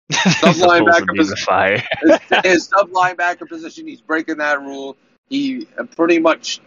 [0.11, 1.45] Supposed to linebacker the position.
[1.45, 1.83] fire.
[2.01, 3.87] his, his sub linebacker position.
[3.87, 4.97] He's breaking that rule.
[5.29, 6.59] He uh, pretty much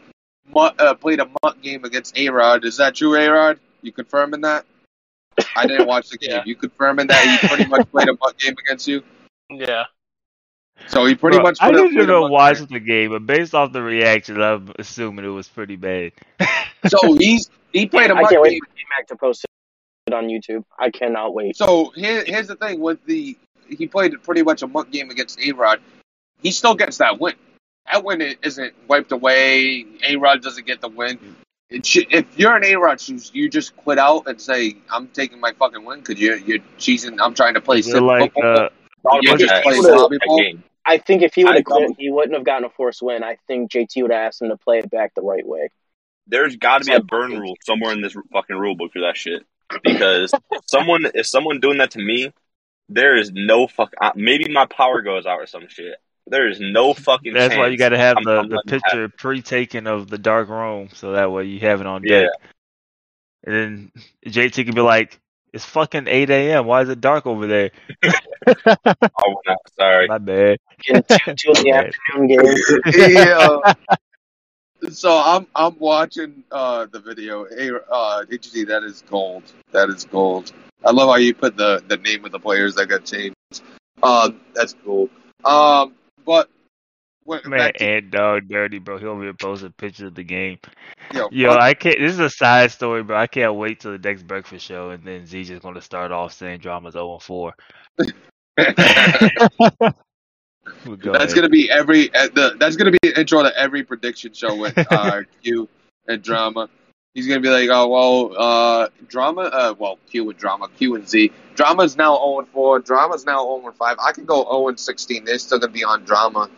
[0.54, 2.64] uh, played a mutt game against A Rod.
[2.64, 3.58] Is that true, A Rod?
[3.82, 4.64] You confirming that?
[5.54, 6.30] I didn't watch the game.
[6.30, 6.42] Yeah.
[6.46, 9.02] You confirming that he pretty much played a mutt game against you?
[9.50, 9.84] Yeah.
[10.88, 11.58] So he pretty Bro, much.
[11.60, 12.66] I put a- didn't played a even mutt watch game.
[12.70, 16.12] the game, but based off the reaction, I'm assuming it was pretty bad.
[16.88, 18.60] So he's he played a mutt can't wait game.
[18.60, 19.44] for T-Mac to post
[20.06, 20.62] it on YouTube.
[20.78, 21.56] I cannot wait.
[21.56, 23.36] So here, here's the thing with the
[23.68, 25.80] he played pretty much a mutt game against A Rod.
[26.42, 27.34] He still gets that win.
[27.92, 29.86] That win i- isn't wiped away.
[30.06, 31.18] A Rod doesn't get the win.
[31.68, 35.08] It should, if you're an A Rod shoes, you just quit out and say, "I'm
[35.08, 37.18] taking my fucking win" because you're you're cheesing.
[37.20, 38.56] I'm trying to play You're sim like, football.
[38.56, 38.68] uh,
[39.02, 40.38] Thought You about just that, play that lobby ball?
[40.38, 40.62] game.
[40.84, 43.24] I think if he would have quit, he wouldn't have gotten a forced win.
[43.24, 45.70] I think JT would have asked him to play it back the right way.
[46.28, 49.16] There's got to be a burn rule somewhere in this fucking rule book for that
[49.16, 49.42] shit.
[49.82, 50.32] Because
[50.66, 52.32] someone if someone doing that to me,
[52.88, 53.92] there is no fuck.
[54.00, 55.96] uh, Maybe my power goes out or some shit.
[56.28, 57.32] There is no fucking.
[57.34, 60.48] that's why you got to have I'm- the, I'm the picture pre-taken of the dark
[60.48, 62.22] room, so that way you have it on Yeah.
[62.22, 62.30] deck.
[63.44, 63.92] And then
[64.26, 65.20] JT could be like,
[65.52, 66.66] "It's fucking 8 a.m.
[66.66, 67.70] Why is it dark over there?"
[69.18, 70.06] Oh, no, sorry.
[70.08, 70.58] My bad.
[70.88, 71.70] In two, two in the
[72.16, 72.82] afternoon game.
[72.94, 73.72] yeah.
[74.90, 77.46] So I'm I'm watching uh, the video.
[77.46, 79.42] Hey, uh, HD, that is gold.
[79.72, 80.52] That is gold.
[80.84, 83.34] I love how you put the, the name of the players that got changed.
[84.02, 85.08] Um, that's cool.
[85.44, 85.94] Um,
[86.26, 86.50] but
[87.24, 88.98] when, Man, to, Ant Dog Dirty, bro.
[88.98, 90.58] He'll be posting pictures of the game.
[91.12, 91.98] yo, Yo, I can't.
[91.98, 93.16] This is a side story, bro.
[93.16, 96.32] I can't wait till the next breakfast show, and then Z just gonna start off
[96.34, 97.54] saying drama's 0 4.
[100.84, 101.36] We'll go that's ahead.
[101.36, 104.76] gonna be every uh, the, that's gonna be an intro to every prediction show with
[104.90, 105.68] uh, Q
[106.08, 106.68] and drama.
[107.16, 111.08] He's gonna be like, oh well, uh, drama, uh, well, Q and drama, Q and
[111.08, 111.32] Z.
[111.54, 112.80] Drama's now 0 and 4.
[112.80, 113.96] Drama's now 0 and 5.
[113.98, 115.24] I can go 0 and 16.
[115.24, 116.50] They're still gonna be on drama.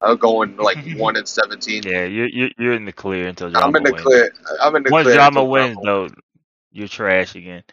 [0.00, 1.82] I'm going like 1 and 17.
[1.82, 4.04] Yeah, you're, you're you're in the clear until drama I'm in the wins.
[4.04, 4.32] clear.
[4.62, 5.16] I'm in the Once clear.
[5.16, 6.14] Once drama wins, drama though,
[6.70, 7.64] you're trash again.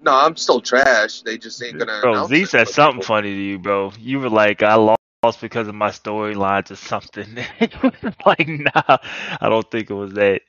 [0.00, 1.22] No, I'm still trash.
[1.22, 2.00] They just ain't gonna.
[2.02, 3.92] Bro, Z said something funny to you, bro.
[4.00, 7.36] You were like, I lost because of my storylines or something.
[8.26, 8.98] like, nah,
[9.40, 10.40] I don't think it was that.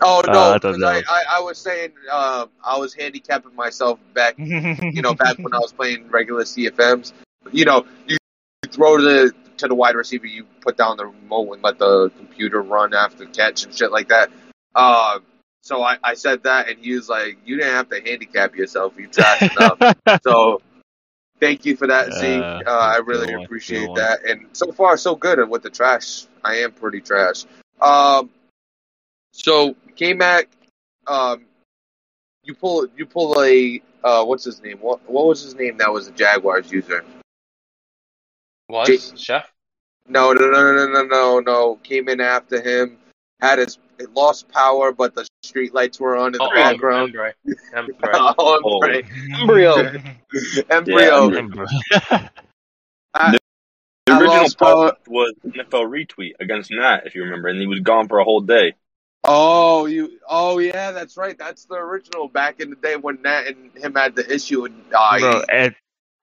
[0.00, 3.54] Oh Uh, I no, because I, was- I, I was saying uh, I was handicapping
[3.54, 7.12] myself back you know, back when I was playing regular CFMs,
[7.52, 8.16] you know, you
[8.70, 12.62] throw the to the wide receiver, you put down the remote and let the computer
[12.62, 14.30] run after catch and shit like that.
[14.74, 15.18] Uh,
[15.62, 18.94] so I, I said that, and he was like, "You didn't have to handicap yourself.
[18.96, 20.62] You trash enough." so
[21.40, 22.26] thank you for that, Z.
[22.38, 24.24] Uh, Uh, I really appreciate that.
[24.24, 26.26] And so far, so good with the trash.
[26.44, 27.44] I am pretty trash.
[27.80, 28.30] Um,
[29.38, 30.48] so K Mac,
[31.06, 31.46] um,
[32.42, 34.78] you pull you pull a uh, what's his name?
[34.78, 35.78] What what was his name?
[35.78, 37.04] That was a Jaguars user.
[38.68, 39.52] Was J- chef?
[40.08, 41.76] No, no, no, no, no, no, no.
[41.82, 42.98] Came in after him,
[43.40, 47.14] had his it lost power, but the street lights were on in the Oh, background.
[47.14, 47.32] Embre.
[47.74, 48.34] Embre.
[48.38, 48.80] Oh, Oh.
[49.40, 49.74] Embryo.
[50.70, 51.30] Embryo.
[51.30, 52.28] Yeah,
[53.14, 53.36] I,
[54.06, 57.66] The I original lost post was NFL retweet against Nat, if you remember, and he
[57.66, 58.74] was gone for a whole day.
[59.24, 60.18] Oh, you.
[60.28, 61.36] Oh, yeah, that's right.
[61.38, 64.82] That's the original back in the day when Nat and him had the issue and
[64.94, 65.74] uh, bro, at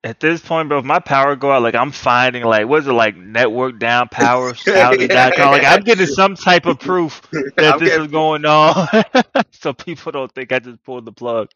[0.03, 2.93] at this point, bro, if my power go out, like I'm finding like what's it
[2.93, 5.51] like network down power outage.com.
[5.51, 8.87] Like I'm getting some type of proof that I'm this getting- is going on,
[9.51, 11.49] so people don't think I just pulled the plug.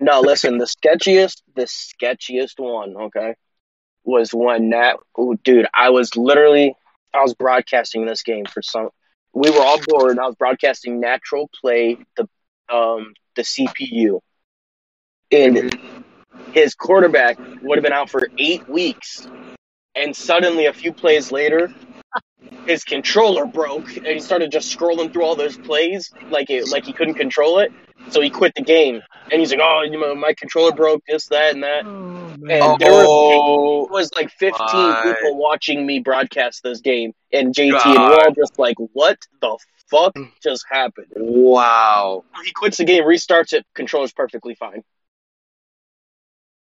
[0.00, 3.34] No, listen, the sketchiest, the sketchiest one, okay,
[4.02, 6.74] was when Nat, oh, dude, I was literally,
[7.14, 8.88] I was broadcasting this game for some,
[9.34, 12.28] we were all bored, and I was broadcasting natural play, the,
[12.72, 14.20] um, the CPU.
[15.32, 15.76] And
[16.52, 19.26] his quarterback would have been out for eight weeks,
[19.94, 21.72] and suddenly a few plays later,
[22.66, 26.84] his controller broke, and he started just scrolling through all those plays like it, like
[26.84, 27.72] he couldn't control it.
[28.10, 31.26] So he quit the game, and he's like, "Oh, you know, my controller broke, this,
[31.28, 31.84] that, and that."
[32.34, 35.02] And there were Oh, it was like 15 My.
[35.04, 39.56] people watching me broadcast this game, and JT, and we're all just like, "What the
[39.90, 40.30] fuck mm.
[40.42, 42.24] just happened?" wow.
[42.44, 44.82] He quits the game, restarts it, controls perfectly fine.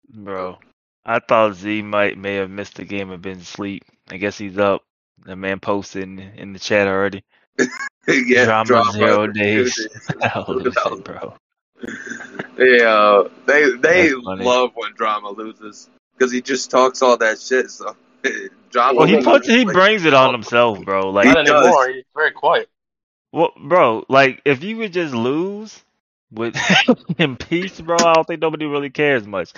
[0.09, 0.59] Bro,
[1.05, 3.85] I thought Z might may have missed the game and been asleep.
[4.11, 4.83] I guess he's up.
[5.25, 7.25] The man posted in, in the chat already.
[8.09, 9.89] yeah, Drama zero days.
[10.23, 10.71] Holy No.
[10.71, 11.37] shit, bro.
[12.59, 17.71] Yeah, they they love when drama loses because he just talks all that shit.
[17.71, 17.97] So
[18.71, 18.99] drama.
[18.99, 21.11] Well, he puts he like- brings it on himself, bro.
[21.11, 21.89] Like Not anymore.
[21.89, 22.69] He's very quiet.
[23.33, 25.83] Well, bro, like if you would just lose
[26.31, 26.57] with
[27.19, 29.53] in peace, bro, I don't think nobody really cares much.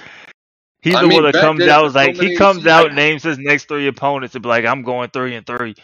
[0.80, 2.94] He's I the mean, one that comes out for so like he comes seasons- out,
[2.94, 5.74] names his next three opponents, and be like, I'm going three and three.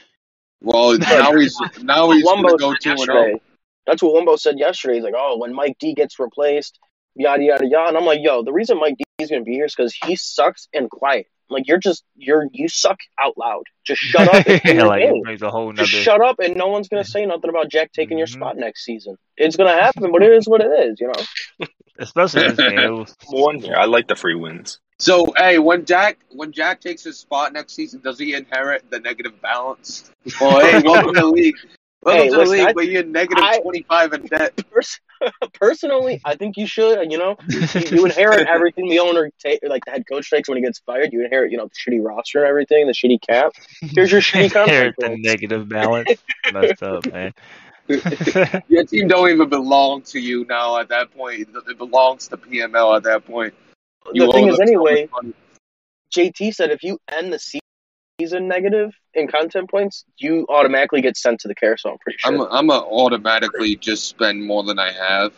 [0.62, 3.04] Well, now he's now he's gonna go said two and oh.
[3.04, 3.40] zero.
[3.86, 4.94] That's what Wumbo said yesterday.
[4.96, 6.78] He's like, oh, when Mike D gets replaced,
[7.14, 7.88] yada yada yada.
[7.88, 10.16] And I'm like, yo, the reason Mike D is gonna be here is because he
[10.16, 11.26] sucks and quiet.
[11.48, 13.64] Like you're just you're you suck out loud.
[13.84, 14.46] Just shut up.
[14.46, 15.24] And play your like game.
[15.42, 15.84] a whole nother.
[15.84, 18.32] Just shut up, and no one's gonna say nothing about Jack taking your Mhm.
[18.34, 19.16] spot next season.
[19.36, 21.66] It's gonna happen, but it is what it is, you know.
[21.98, 23.04] Especially this game.
[23.26, 23.74] One here.
[23.76, 24.78] I like the free wins.
[25.00, 29.00] So hey, when Jack when Jack takes his spot next season, does he inherit the
[29.00, 30.10] negative balance?
[30.40, 31.56] Well, hey, welcome to the league.
[32.02, 34.52] Welcome Hey, to the listen, league, I- but you're negative I- twenty five in debt.
[34.72, 35.00] Pers-
[35.54, 37.10] personally, I think you should.
[37.12, 40.56] You know, you, you inherit everything the owner, ta- like the head coach takes when
[40.56, 41.12] he gets fired.
[41.12, 43.52] You inherit, you know, the shitty roster and everything, the shitty cap.
[43.80, 44.98] Here's your shitty inherit contract.
[44.98, 46.10] the negative balance.
[46.50, 47.32] Messed up, man.
[48.68, 50.78] Your team don't even belong to you now.
[50.78, 52.96] At that point, it belongs to PML.
[52.96, 53.52] At that point,
[54.12, 55.34] You The thing is, anyway, money.
[56.16, 57.38] JT said if you end the
[58.20, 61.92] se- season negative in content points, you automatically get sent to the carousel.
[61.92, 62.34] I'm pretty sure.
[62.34, 65.32] I'm I'm gonna automatically just spend more than I have,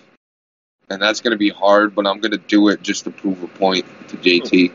[0.91, 1.95] and that's gonna be hard.
[1.95, 4.73] But I'm gonna do it just to prove a point to JT.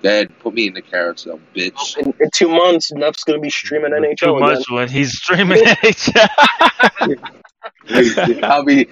[0.00, 1.96] Dad, put me in the carousel, bitch.
[1.96, 4.48] in, in two months, Neff's gonna be streaming NHL Too again.
[4.54, 6.28] much when he's streaming NHL.
[8.44, 8.86] I'll be,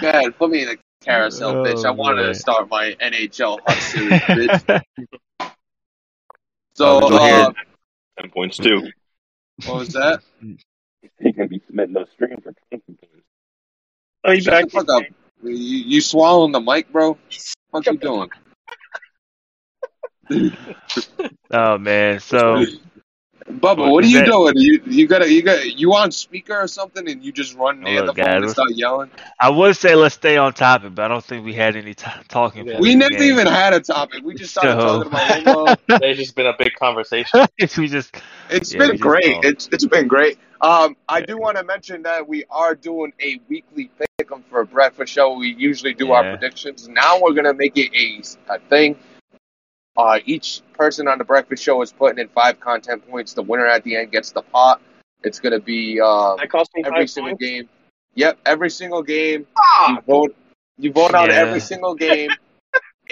[0.00, 1.84] Dad, put me in the carousel, bitch.
[1.84, 2.32] I Oh, wanted man.
[2.32, 4.82] to start my NHL hot series, bitch.
[6.74, 7.52] So, Oh, uh,
[8.22, 8.82] Ten points too.
[8.82, 9.68] Mm-hmm.
[9.68, 10.20] what was that?
[11.20, 13.26] He can be submitting those streams for twenty points.
[14.24, 14.64] Oh, you Shut back?
[14.66, 15.02] the fuck up.
[15.42, 17.18] You, you swallowing the mic, bro?
[17.70, 18.30] What you doing?
[21.50, 22.64] oh man, so
[23.60, 24.54] Bubba, what are you that- doing?
[24.56, 28.02] You you got you got you on speaker or something, and you just run near
[28.02, 29.10] Look, the phone guys, and start yelling?
[29.40, 32.10] I would say let's stay on topic, but I don't think we had any t-
[32.28, 32.66] talking.
[32.66, 32.80] Yeah.
[32.80, 33.22] We never game.
[33.34, 34.22] even had a topic.
[34.24, 36.00] We just started So- talking about Wumbo.
[36.00, 37.46] They've just been a big conversation.
[37.78, 38.16] we just
[38.50, 39.34] It's Yeah, been just great.
[39.34, 39.46] talked.
[39.46, 40.38] It's it's been great.
[40.60, 41.26] Um, I Yeah.
[41.26, 45.12] do want to mention that we are doing a weekly pick 'em for a breakfast
[45.12, 45.34] show.
[45.36, 46.88] We usually do our predictions.
[46.88, 48.96] Now we're gonna make it a, a thing.
[49.96, 53.34] Uh, each person on the breakfast show is putting in five content points.
[53.34, 54.80] The winner at the end gets the pot.
[55.22, 57.42] It's gonna be uh, cost me every five single points.
[57.44, 57.68] game.
[58.14, 59.40] Yep, every single game.
[59.40, 60.34] You Ah, vote.
[60.78, 62.30] You vote on every single game.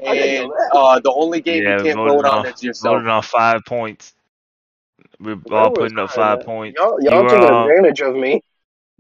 [0.03, 2.95] And uh, the only game yeah, you can't vote on on, is yourself.
[2.95, 4.15] Voting on five points.
[5.19, 6.47] We're Where all putting up five man?
[6.47, 6.81] points.
[6.81, 8.41] Y'all, You y'all were, taking um, advantage of me.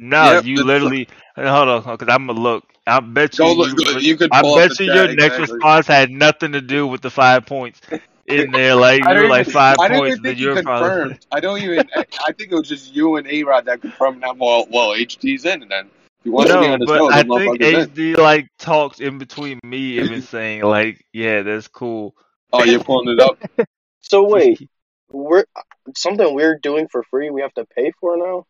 [0.02, 2.64] No, Yep, you that's- literally hold on, because I'm gonna look.
[2.86, 3.78] I bet you, look.
[3.78, 4.30] you, You could.
[4.32, 5.54] I bet you chat, your next exactly.
[5.56, 7.82] response had nothing to do with the five points
[8.26, 8.74] in there.
[8.74, 10.62] Like I you were don't like even, five I points, even then think you you're
[10.62, 11.18] probably.
[11.32, 11.86] I don't even.
[11.94, 14.38] I, I think it was just you and A Rod that confirmed that.
[14.38, 15.90] Well, well, HD's in, and then
[16.24, 18.14] he wants to be no, but show, I think motherfucker's in.
[18.14, 22.16] HD like talked in between me even saying like, yeah, that's cool.
[22.54, 23.38] Oh, you're pulling it up.
[24.02, 24.68] So wait,
[25.10, 25.44] we're
[25.94, 27.30] something we're doing for free.
[27.30, 28.46] We have to pay for now.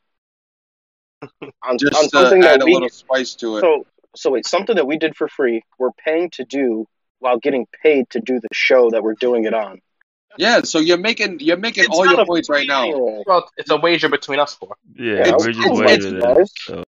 [1.23, 3.61] On, on Just to something add that a we little spice to it.
[3.61, 5.63] so so wait something that we did for free.
[5.79, 6.87] We're paying to do
[7.19, 9.81] while getting paid to do the show that we're doing it on.
[10.39, 12.89] Yeah, so you're making you're making It's all your points right now.
[13.27, 14.77] Well, it's a wager between us four.
[14.95, 16.17] Yeah, Yeah, we're just it's- waiting.
[16.17, 16.53] it's nice.
[16.67, 16.85] So.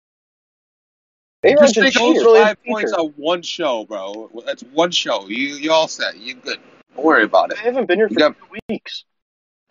[1.42, 3.00] A-Rod's Just a make cheater, those really five points cheater.
[3.02, 4.30] on one show, bro.
[4.44, 5.26] That's one show.
[5.26, 6.18] You you all set.
[6.18, 6.58] You good.
[6.94, 7.58] Don't worry about it.
[7.58, 8.36] I haven't been here You for got-
[8.68, 9.04] weeks.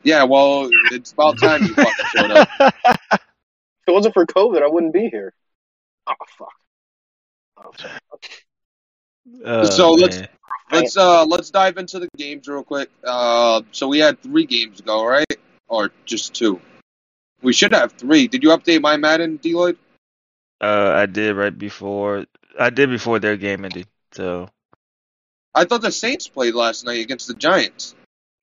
[0.04, 2.50] Yeah, well, it's about time you fucking showed up.
[3.90, 5.34] If it wasn't for COVID, I wouldn't be here.
[6.08, 6.54] Oh fuck.
[7.58, 7.94] Oh, sorry.
[9.44, 10.22] Oh, So let's-
[10.72, 12.92] Let's uh let's dive into the games real quick.
[13.04, 15.26] Uh, so we had three games ago, right?
[15.68, 16.62] Or just two?
[17.42, 18.28] We should have three.
[18.28, 19.80] Did you update my Madden, D Lloyd?
[20.62, 22.26] Uh, I did right before.
[22.60, 23.88] I did before their game ended.
[24.12, 24.48] So
[25.56, 27.96] I thought the Saints played last night against the Giants.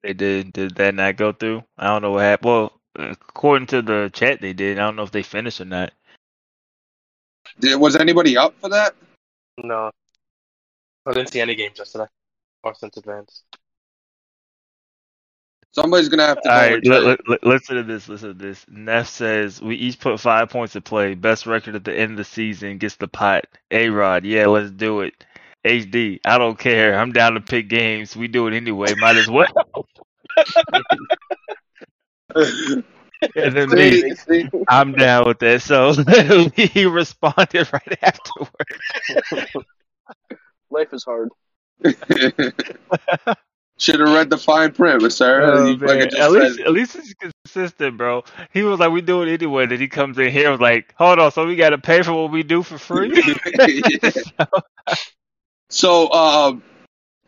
[0.02, 0.52] they did.
[0.52, 1.62] Did that not go through?
[1.78, 2.48] I don't know what happened.
[2.50, 4.78] Well, according to the chat, they did.
[4.78, 5.92] I don't know if they finished or not.
[7.60, 8.94] Did, was anybody up for that?
[9.62, 9.90] No.
[11.06, 12.06] I didn't see any games yesterday.
[12.62, 13.42] Or since advance.
[15.72, 16.48] Somebody's gonna have to.
[16.48, 17.02] All go right, and check.
[17.02, 18.08] li- li- listen to this.
[18.08, 18.64] Listen to this.
[18.68, 21.14] Neff says we each put five points to play.
[21.14, 23.44] Best record at the end of the season gets the pot.
[23.70, 25.12] A Rod, yeah, let's do it.
[25.66, 26.98] HD, I don't care.
[26.98, 28.16] I'm down to pick games.
[28.16, 28.94] We do it anyway.
[28.94, 29.46] Might as well.
[32.36, 35.62] And then me, See, see, I'm down with that.
[35.62, 35.94] So
[36.54, 39.60] he responded right afterward.
[40.70, 41.30] Life is hard.
[43.78, 47.98] Should have read the fine print, but sir, Oh, At least, at least he's consistent,
[47.98, 48.24] bro.
[48.54, 50.94] He was like, "We do it anyway." Then he comes in here and was like,
[50.96, 53.12] "Hold on, so we got to pay for what we do for free?"
[55.68, 56.62] So, um,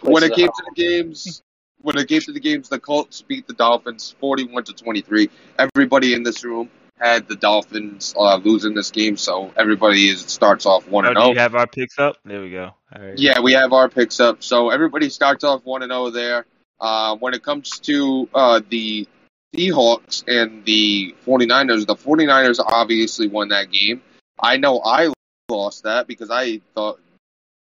[0.00, 1.42] when it came to the games,
[1.88, 5.30] when it came to the games, the Colts beat the Dolphins forty-one to twenty-three.
[5.58, 6.68] Everybody in this room
[6.98, 11.20] had the Dolphins uh, losing this game, so everybody is starts off one and do
[11.20, 11.32] zero.
[11.32, 12.18] you have our picks up?
[12.26, 12.74] There we go.
[12.94, 13.16] Right.
[13.16, 14.42] Yeah, we have our picks up.
[14.42, 16.44] So everybody starts off 1 0 there.
[16.78, 19.08] Uh, when it comes to uh, the
[19.56, 24.02] Seahawks and the 49ers, the 49ers obviously won that game.
[24.38, 25.10] I know I
[25.48, 27.00] lost that because I thought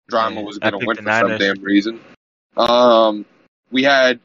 [0.10, 2.00] Drama was going to win for some damn reason.
[2.56, 3.26] Um,
[3.72, 4.20] we had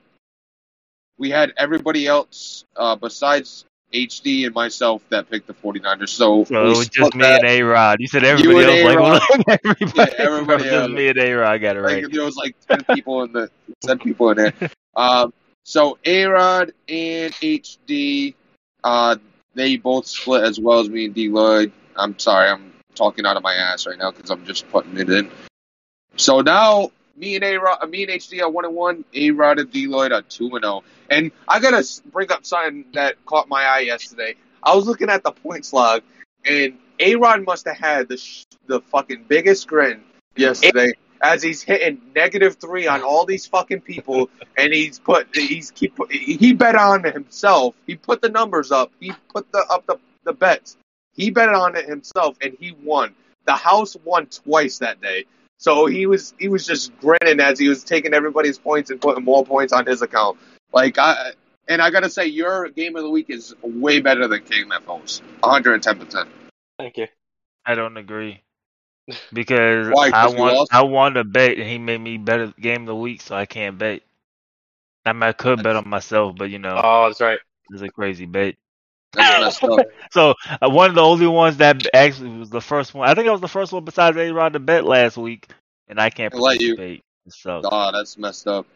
[1.19, 6.09] we had everybody else uh, besides HD and myself that picked the 49ers.
[6.09, 7.41] So, So it was just me that.
[7.45, 8.01] and A Rod.
[8.01, 8.85] You said everybody and else.
[8.85, 9.21] Like, A-Rod.
[9.45, 9.61] what?
[9.65, 10.15] everybody.
[10.15, 11.53] Yeah, everybody just me and A Rod.
[11.53, 12.03] I Got it right.
[12.03, 13.51] Like there was like ten people in the
[13.83, 14.53] ten people in there.
[14.97, 15.33] Um,
[15.65, 18.35] so A Rod and HD,
[18.83, 19.17] uh,
[19.55, 21.73] they both split as well as me and D Lloyd.
[21.97, 25.09] I'm sorry, I'm talking out of my ass right now because I'm just putting it
[25.11, 25.31] in.
[26.17, 29.05] So now me and A Rod, uh, me and HD are one and one.
[29.15, 30.85] A Rod and D Lloyd are two and zero.
[31.11, 34.37] And I gotta bring up something that caught my eye yesterday.
[34.63, 36.03] I was looking at the points log,
[36.45, 40.03] and A Rod must have had the sh- the fucking biggest grin
[40.37, 40.93] yesterday
[41.23, 45.97] as he's hitting negative three on all these fucking people, and he's put he's keep
[46.11, 47.75] he bet on himself.
[47.87, 48.93] He put the numbers up.
[49.01, 50.77] He put the up the the bets.
[51.15, 53.15] He bet on it himself, and he won.
[53.45, 55.27] The house won twice that day.
[55.63, 59.23] So he was he was just grinning as he was taking everybody's points and putting
[59.23, 60.37] more points on his account.
[60.73, 61.35] Like I
[61.69, 65.23] and I gotta say, your game of the week is way better than King KMFO's.
[65.39, 66.29] 110 percent.
[66.81, 67.07] Thank you.
[67.65, 68.43] I don't agree
[69.33, 70.09] because Why?
[70.09, 70.69] I 'Cause you want?
[70.73, 73.47] I won to bet and he made me better game of the week, so I
[73.47, 74.03] can't bet.
[75.07, 77.39] I mean, I could bet on myself, but you know, Oh, that's right.
[77.71, 78.57] it's a crazy bet.
[79.15, 79.87] That's messed up.
[80.11, 83.09] So uh, one of the only ones that actually was the first one.
[83.09, 85.49] I think I was the first one besides A Rod to bet last week,
[85.89, 86.77] and I can't They let you.
[86.77, 86.99] participate.
[87.27, 87.33] It.
[87.47, 88.67] Oh, that's messed up.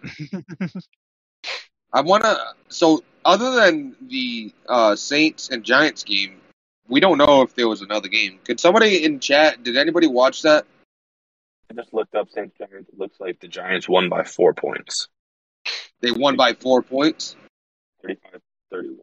[1.92, 2.36] I wanna.
[2.68, 6.40] So, other than the uh, Saints and Giants game,
[6.88, 8.38] we don't know if there was another game.
[8.44, 9.62] Could somebody in chat?
[9.62, 10.66] Did anybody watch that?
[11.70, 12.88] I just looked up Saints Giants.
[12.88, 15.08] It looks like the Giants won by four points,
[16.00, 17.34] They won by four points.
[18.04, 18.98] 35-31.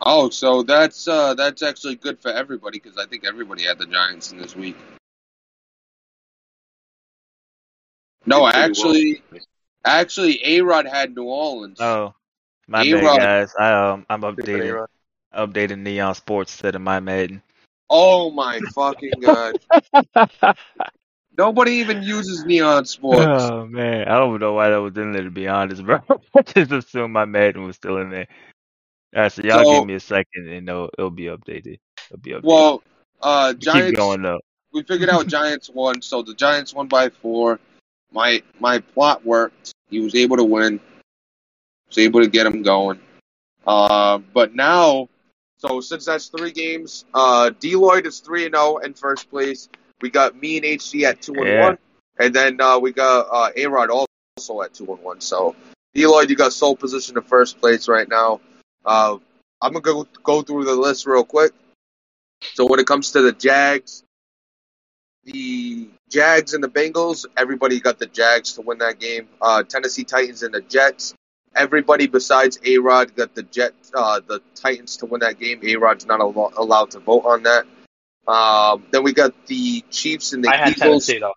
[0.00, 3.86] Oh, so that's uh, that's actually good for everybody because I think everybody had the
[3.86, 4.76] Giants in this week.
[8.26, 9.40] No, actually, well.
[9.84, 11.80] actually, A Rod had New Orleans.
[11.80, 12.14] Oh,
[12.66, 13.02] my A-Rod.
[13.02, 13.54] bad, guys.
[13.58, 14.86] I um I'm Good for updating
[15.34, 17.42] updating Neon Sports instead of my Madden.
[17.90, 19.58] Oh my fucking god!
[21.38, 23.50] Nobody even uses Neon Sports.
[23.50, 26.00] Oh man, I don't know why that was in there to be honest, bro.
[26.36, 28.28] I just assumed my Madden was still in there.
[29.14, 31.78] Right, so y'all So- give me a second and it'll, it'll be updated.
[32.10, 32.44] It'll be updated.
[32.44, 32.82] Well,
[33.22, 33.96] uh, keep Giants.
[33.98, 34.40] going up.
[34.72, 37.58] we figured out Giants won, so the Giants won by four.
[38.12, 39.72] My my plot worked.
[39.90, 40.80] He was able to win.
[41.88, 43.00] Was able to get him going.
[43.66, 45.08] Uh, but now,
[45.58, 49.68] so since that's three games, uh, D Lloyd is three and zero in first place.
[50.00, 51.60] We got me and HD at two and Yeah.
[51.66, 51.78] one,
[52.18, 55.20] and then uh, we got uh, A Rod also at two and one.
[55.20, 55.54] So
[55.94, 58.40] D Lloyd, you got sole position in first place right now.
[58.88, 59.18] Uh,
[59.60, 61.52] I'm gonna go go through the list real quick.
[62.54, 64.02] So when it comes to the Jags,
[65.24, 69.28] the Jags and the Bengals, everybody got the Jags to win that game.
[69.42, 71.14] Uh, Tennessee Titans and the Jets,
[71.54, 75.60] everybody besides A Rod got the Jet, uh, the Titans to win that game.
[75.64, 77.66] A Rod's not al- allowed to vote on that.
[78.26, 81.06] Um, then we got the Chiefs and the I had Eagles.
[81.06, 81.34] Tennessee though.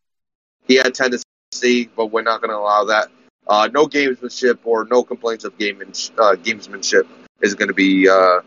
[0.67, 3.09] He had Tennessee, but we're not going to allow that.
[3.45, 7.07] Uh, no gamesmanship or no complaints of game uh, gamesmanship
[7.41, 8.41] is going to be uh,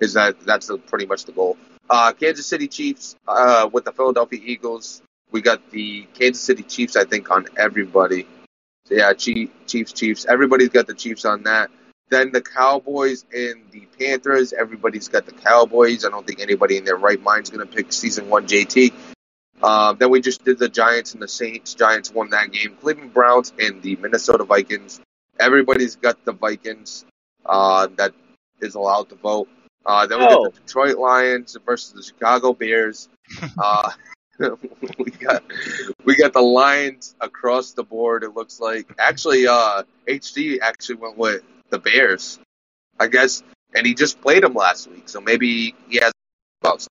[0.00, 1.56] is that that's pretty much the goal.
[1.90, 5.02] Uh, Kansas City Chiefs uh, with the Philadelphia Eagles.
[5.30, 8.26] We got the Kansas City Chiefs, I think, on everybody.
[8.84, 10.26] So yeah, Chief, Chiefs, Chiefs.
[10.26, 11.70] Everybody's got the Chiefs on that.
[12.10, 14.54] Then the Cowboys and the Panthers.
[14.54, 16.04] Everybody's got the Cowboys.
[16.04, 18.92] I don't think anybody in their right mind is going to pick season one JT.
[19.62, 21.74] Um, then we just did the Giants and the Saints.
[21.74, 22.76] Giants won that game.
[22.80, 25.00] Cleveland Browns and the Minnesota Vikings.
[25.38, 27.04] Everybody's got the Vikings
[27.44, 28.14] uh, that
[28.60, 29.48] is allowed to vote.
[29.86, 30.44] Uh, then we Oh.
[30.44, 33.08] got the Detroit Lions versus the Chicago Bears.
[33.58, 33.90] Uh,
[34.98, 35.42] we got
[36.04, 38.22] we got the Lions across the board.
[38.22, 42.38] It looks like actually uh, HD actually went with the Bears,
[43.00, 43.42] I guess,
[43.74, 46.12] and he just played them last week, so maybe he has
[46.62, 46.86] about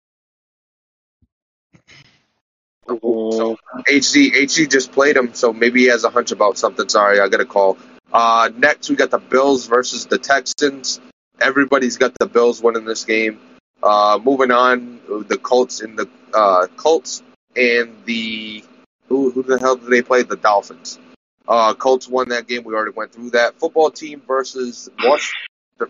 [2.88, 3.57] So
[3.89, 6.88] HZ HZ just played him, so maybe he has a hunch about something.
[6.89, 7.78] Sorry, I got a call.
[8.11, 10.99] Uh, next we got the Bills versus the Texans.
[11.41, 13.39] Everybody's got the Bills winning this game.
[13.83, 17.21] Uh, moving on, the Colts in the uh, Colts
[17.55, 18.63] and the
[19.07, 20.23] who who the hell did they play?
[20.23, 20.99] The Dolphins.
[21.47, 22.63] Uh, Colts won that game.
[22.63, 23.59] We already went through that.
[23.59, 25.31] Football team versus Wash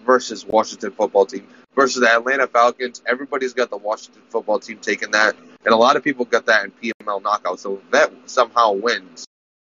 [0.05, 3.01] versus Washington football team versus the Atlanta Falcons.
[3.07, 6.65] Everybody's got the Washington football team taking that, and a lot of people got that
[6.65, 7.59] in PML knockout.
[7.59, 9.25] So if that somehow wins,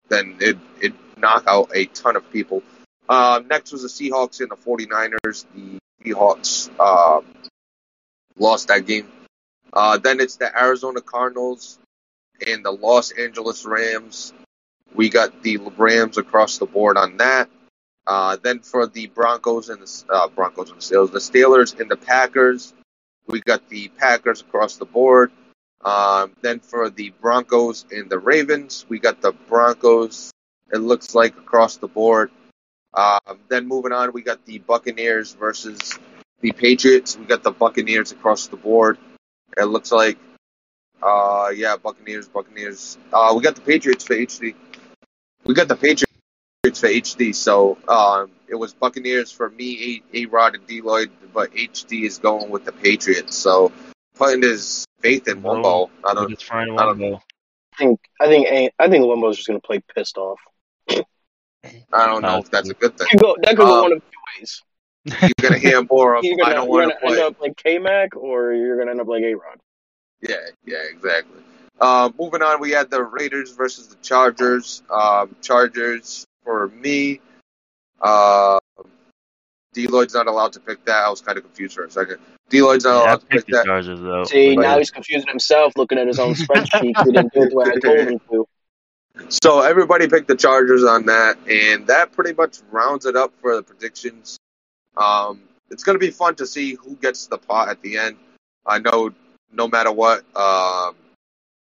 [0.09, 2.63] then it it knock out a ton of people.
[3.09, 5.45] Uh, next was the Seahawks and the 49ers.
[5.55, 7.21] The Seahawks uh,
[8.37, 9.07] lost that game.
[9.71, 11.79] Uh, then it's the Arizona Cardinals
[12.45, 14.33] and the Los Angeles Rams.
[14.95, 17.49] We got the Rams across the board on that.
[18.05, 21.91] Uh, then for the Broncos and the uh, Broncos and the Steelers, the Steelers and
[21.91, 22.73] the Packers,
[23.27, 25.31] we got the Packers across the board.
[25.83, 30.31] Um, then for the Broncos and the Ravens, we got the Broncos.
[30.71, 32.31] It looks like across the board.
[32.97, 35.97] Um, then moving on, we got the Buccaneers versus
[36.41, 37.15] the Patriots.
[37.15, 38.97] We got the Buccaneers across the board.
[39.55, 40.17] It looks like,
[41.03, 42.97] uh, yeah, Buccaneers, Buccaneers.
[43.13, 44.55] Uh, we got the Patriots for HD.
[45.45, 46.11] We got the Patriots
[46.63, 47.35] for HD.
[47.35, 52.17] So um, it was Buccaneers for me, A Rod and D Lloyd, but HD is
[52.17, 53.35] going with the Patriots.
[53.35, 53.71] So
[54.15, 55.91] putting his faith in Wumbo.
[56.03, 56.29] I don't.
[56.31, 57.21] just trying I don't- Wumbo.
[57.73, 60.39] I think I think I think Limbo's just gonna play pissed off.
[61.93, 63.07] I don't know if that's a good thing.
[63.11, 64.61] That could go, that could go Um, one of two ways.
[65.21, 66.23] You're gonna hear more of.
[66.23, 68.91] You're I gonna, don't want gonna to end up like K Mac, or you're gonna
[68.91, 69.57] end up like A Rod.
[70.21, 71.39] Yeah, yeah, exactly.
[71.79, 74.81] Uh, moving on, we had the Raiders versus the Chargers.
[74.89, 77.21] Um, Chargers for me.
[78.01, 78.59] Uh,
[79.73, 81.05] D Lloyd's not allowed to pick that.
[81.05, 82.17] I was kind of confused for a second.
[82.49, 83.65] D Lloyd's not Yeah, I allowed to pick the that.
[83.65, 84.23] Chargers though.
[84.25, 86.81] See, but- now he's confusing himself, looking at his own spreadsheet.
[87.05, 88.47] he didn't do it the way I told him to.
[89.29, 93.55] So everybody picked the Chargers on that, and that pretty much rounds it up for
[93.55, 94.37] the predictions.
[94.95, 98.17] Um, it's going to be fun to see who gets the pot at the end.
[98.65, 99.11] I know
[99.51, 100.95] no matter what, um,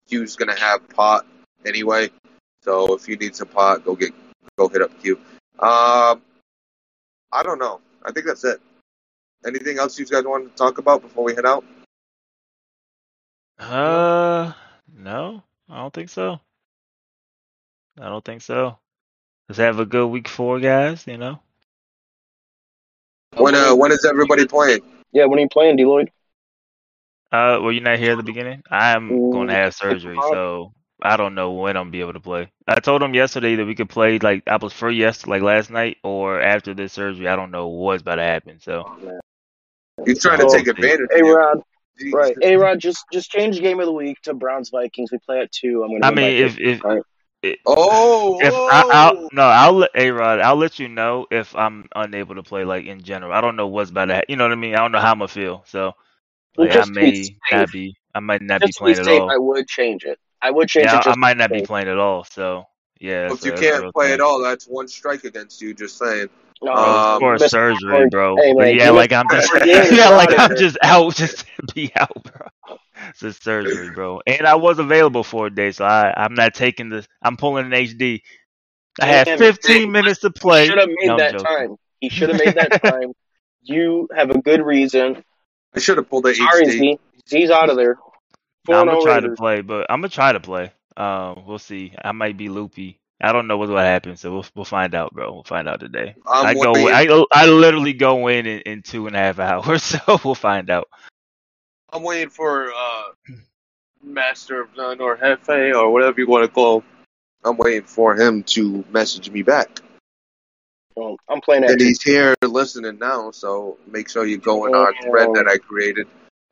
[0.09, 1.25] Q's going to have pot
[1.65, 2.09] anyway.
[2.61, 4.13] So if you need some pot, go get
[4.57, 5.17] go hit up Q.
[5.59, 6.21] Um,
[7.31, 7.81] I don't know.
[8.03, 8.59] I think that's it.
[9.45, 11.63] Anything else you guys want to talk about before we head out?
[13.59, 14.51] Uh,
[14.93, 16.39] no, I don't think so.
[17.99, 18.77] I don't think so.
[19.47, 21.05] Let's have a good week four, guys.
[21.07, 21.39] You know.
[23.37, 24.81] When uh, when is everybody playing?
[25.11, 26.11] Yeah, when are you playing, D Lloyd?
[27.31, 28.63] Uh, were you not here at the beginning?
[28.69, 32.19] I am going to have surgery, so I don't know when I'm be able to
[32.19, 32.51] play.
[32.67, 35.69] I told him yesterday that we could play like I was free yes like last
[35.69, 37.27] night or after this surgery.
[37.27, 38.59] I don't know what's about to happen.
[38.59, 38.85] So
[40.05, 41.21] He's trying to take advantage Hey.
[41.21, 41.61] Rod,
[42.13, 42.35] right?
[42.41, 45.11] A Rod, just just change game of the week to Browns Vikings.
[45.11, 45.83] We play at two.
[45.83, 46.05] I'm gonna.
[46.05, 47.01] I mean, if if All
[47.45, 47.59] right.
[47.65, 50.39] Oh, if I, I'll no, I'll let A Rod.
[50.39, 52.63] I'll let you know if I'm unable to play.
[52.65, 54.15] Like in general, I don't know what's about to.
[54.15, 54.75] Ha- you know what I mean?
[54.75, 55.63] I don't know how I'm gonna feel.
[55.67, 55.93] So
[56.57, 57.95] Well, like, I just be may not be.
[58.13, 59.33] I might not be just be playing at safe, all.
[59.33, 60.19] I would change it.
[60.41, 60.99] I would change Yeah, it.
[60.99, 62.23] I, Just I might not be playing at all.
[62.23, 62.65] So
[62.99, 64.13] yeah, if so you that's can't play thing.
[64.13, 65.73] at all, that's one strike against you.
[65.73, 66.29] Just saying.
[66.61, 68.41] No, Um, for surgery, bro.
[68.41, 72.23] hey, but yeah, like I'm just yeah, like I'm just out just to be out,
[72.23, 72.47] bro.
[73.09, 74.21] It's a surgery, bro.
[74.25, 77.07] And I was available for a day, so I I'm not taking this.
[77.21, 78.23] I'm pulling an HD.
[79.01, 80.65] I had Damn, 15 Dave, minutes to He play.
[80.65, 81.45] should have made No, that joking.
[81.45, 81.75] time.
[81.99, 83.13] He should have made that time.
[83.63, 85.23] You have a good reason.
[85.75, 86.69] I should have pulled the Sorry, HD.
[86.69, 86.99] Z.
[87.29, 87.97] Z's out of there.
[88.67, 90.71] Nah, I'm gonna 4-0 try to play, but I'm gonna try to play.
[90.97, 91.93] Um, we'll see.
[92.03, 92.99] I might be loopy.
[93.21, 95.31] I don't know what's gonna happen, so we'll we'll find out, bro.
[95.33, 96.15] We'll find out today.
[96.25, 96.71] I'm I go.
[96.71, 100.35] waiting, I I literally go in, in in two and a half hours, so we'll
[100.35, 100.87] find out.
[101.95, 103.03] I'm waiting for uh,
[104.03, 106.79] Master of None or Hefe or whatever you want to call.
[106.81, 106.85] him.
[107.45, 109.79] I'm waiting for him to message me back,
[110.97, 113.31] Um, I'm playing at and he's here listening now.
[113.31, 115.09] So make sure you go in our Yeah.
[115.09, 116.07] thread that I created,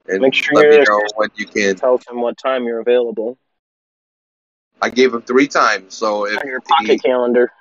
[0.08, 1.76] and Make sure let me know when you can.
[1.76, 3.38] Tell him what time you're available
[4.82, 7.52] I gave him three times, so if your pocket he, calendar.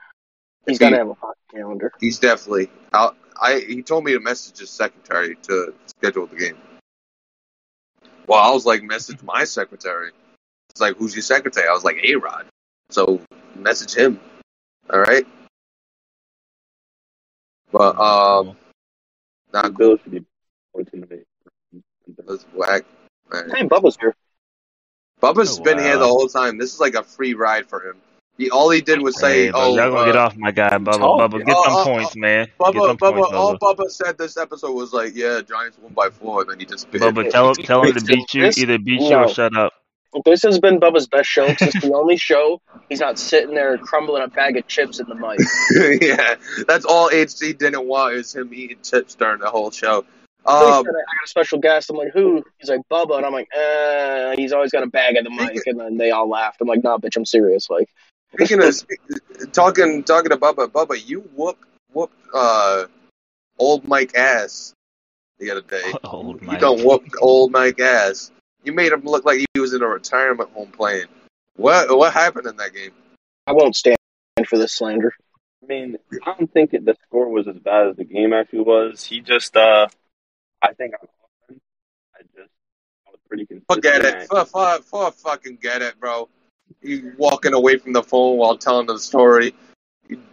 [0.66, 1.92] He's got to have a pocket calendar.
[2.00, 2.70] he's definitely.
[2.92, 6.56] I'll, I he told me to message his secretary to schedule the game.
[8.26, 10.10] Well, I was like, message my secretary.
[10.70, 11.68] It's like, who's your secretary?
[11.68, 12.46] I was like, A Rod.
[12.90, 13.20] So
[13.56, 14.20] message him.
[14.92, 15.26] All right.
[17.70, 18.56] But um,
[19.52, 19.72] not cool.
[19.72, 20.24] Bill should be
[20.74, 21.24] intimidated.
[22.26, 22.84] That's whack.
[23.32, 23.50] Man.
[23.50, 24.14] Hey, Bubba's here.
[25.22, 26.58] Bubba's Oh, been here the whole time.
[26.58, 27.96] This is like a free ride for him.
[28.38, 30.50] He all he did was say, Hey, bro, "Oh, y'all gonna get uh, off my
[30.50, 30.98] guy, Bubba.
[30.98, 32.46] told Bubba, get Uh, them uh, points, man.
[32.46, 33.76] Get Bubba, them Bubba, all Bubba.
[33.76, 36.90] Bubba said this episode was like, yeah, Giants won by four, and then he just
[36.90, 38.46] Bubba, tell him, tell him to beat you.
[38.46, 39.24] Either beat you no.
[39.24, 39.74] or shut up.
[40.24, 42.60] This has been Bubba's best show 'cause it's the only show
[42.90, 45.38] he's not sitting there crumbling a bag of chips in the mic.
[46.02, 46.34] yeah,
[46.66, 50.04] that's all HC didn't want is him eating chips during the whole show.
[50.44, 51.88] Um, I got a special guest.
[51.88, 52.42] I'm like, who?
[52.58, 53.16] He's like, Bubba.
[53.16, 55.60] And I'm like, uh, he's always got a bag of the mic.
[55.66, 56.60] And then they all laughed.
[56.60, 57.70] I'm like, nah, bitch, I'm serious.
[57.70, 57.88] Like,
[58.32, 61.58] speaking of talking talking to Bubba, Bubba, you whoop
[61.92, 62.84] whoop uh
[63.58, 64.74] old Mike ass
[65.38, 65.92] the other day.
[66.04, 68.30] Old You don't whoop old Mike ass.
[68.62, 71.06] You made him look like he was in a retirement home playing.
[71.56, 72.92] What what happened in that game?
[73.46, 73.96] I won't stand
[74.46, 75.12] for this slander.
[75.62, 78.60] I mean, I don't think it, the score was as bad as the game actually
[78.60, 79.04] was.
[79.04, 79.86] He just, uh,
[80.60, 81.08] I think on
[81.44, 81.60] offense,
[82.16, 82.50] I just
[83.06, 83.76] I was pretty consistent.
[83.76, 84.28] Forget it.
[84.28, 86.28] For, for, for fucking get it, bro.
[86.80, 89.54] You walking away from the phone while telling the story.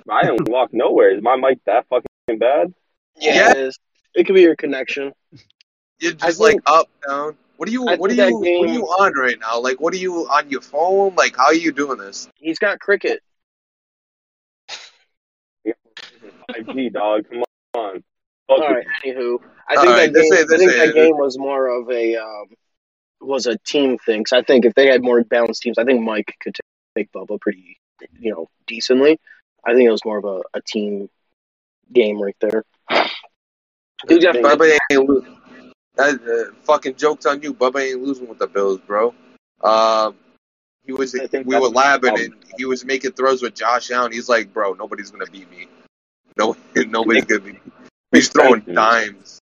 [0.09, 1.15] I didn't walk nowhere.
[1.15, 2.73] Is my mic that fucking bad?
[3.19, 3.51] Yeah.
[3.51, 3.79] it is.
[4.15, 5.13] It could be your connection.
[5.99, 7.35] You're I just like think- up, down.
[7.57, 9.59] What are you I what are you game- what are you on right now?
[9.59, 11.13] Like what are you on your phone?
[11.15, 12.29] Like how are you doing this?
[12.35, 13.21] He's got cricket.
[16.51, 17.25] 5G, dog.
[17.29, 17.43] Come
[17.75, 18.03] on.
[18.47, 18.75] Fuck All.
[19.05, 20.33] Anywho, I All think right, that game.
[20.33, 22.45] is- I think is- that game was more of a um,
[23.21, 24.23] was a team thing.
[24.23, 26.55] 'Cause I think if they had more balanced teams, I think Mike could
[26.95, 27.77] take Bubba pretty,
[28.19, 29.19] you know, decently.
[29.65, 31.09] I think it was more of a, a team
[31.91, 32.63] game right there.
[34.07, 35.35] Dude got Bubba ain't losing.
[35.95, 37.53] That, uh, fucking jokes on you.
[37.53, 39.13] Bubba ain't losing with the Bills, bro.
[39.61, 40.15] Um,
[40.85, 41.13] he was.
[41.13, 44.11] We were labbing and he was making throws with Josh Allen.
[44.13, 45.67] He's like, bro, nobody's gonna beat me.
[46.37, 47.71] No, nobody's gonna beat me.
[48.13, 49.38] He's throwing dimes.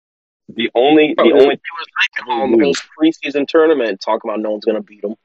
[0.50, 1.88] The only, Bro, the it only, was
[2.18, 5.16] like on the whole preseason tournament talking about no one's gonna beat them.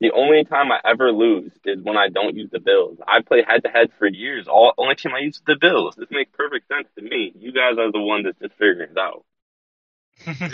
[0.00, 2.98] the only time I ever lose is when I don't use the Bills.
[3.06, 4.48] I play head to head for years.
[4.48, 5.94] All only team I use is the Bills.
[5.96, 7.32] This makes perfect sense to me.
[7.36, 9.24] You guys are the one that's just figuring it out.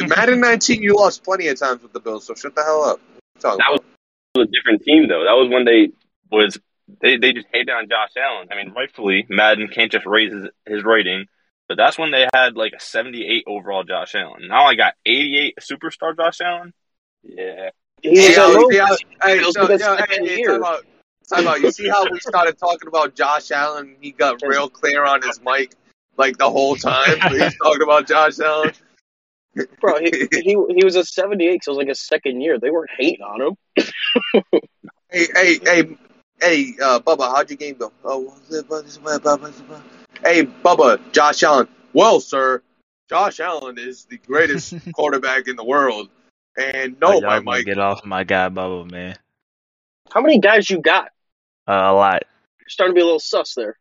[0.08, 3.00] Madden 19, you lost plenty of times with the Bills, so shut the hell up.
[3.00, 3.82] What you talking That
[4.34, 5.24] was a different team though.
[5.24, 5.90] That was when they
[6.30, 6.58] was
[7.00, 8.48] they they just hated on Josh Allen.
[8.50, 11.26] I mean, rightfully, Madden can't just raise his, his rating,
[11.70, 14.48] but that's when they had like a 78 overall Josh Allen.
[14.48, 16.72] Now I got 88 superstar Josh Allen.
[17.22, 17.70] Yeah,
[18.02, 20.48] He See was how- a low- see how- hey, so- for second hey, hey, year.
[20.48, 20.84] time out,
[21.32, 21.60] time out.
[21.60, 23.94] You see how we started talking about Josh Allen?
[24.00, 25.72] He got real clear on his mic
[26.16, 27.20] like the whole time.
[27.30, 28.72] He's talking about Josh Allen.
[29.80, 32.58] Bro, he, he he was a 78, so it was like a second year.
[32.58, 33.56] They weren't hating on him.
[35.08, 35.96] Hey, hey, hey,
[36.40, 37.92] hey, uh, Bubba, how'd your game go?
[38.04, 38.34] Oh,
[40.22, 41.68] hey, Bubba, Josh Allen.
[41.92, 42.62] Well, sir,
[43.08, 46.08] Josh Allen is the greatest quarterback in the world.
[46.56, 47.64] And no, Y'all my Mike.
[47.66, 49.16] get off my guy Bubba, man.
[50.12, 51.10] How many guys you got?
[51.68, 52.24] Uh, a lot,
[52.60, 53.76] You're starting to be a little sus there.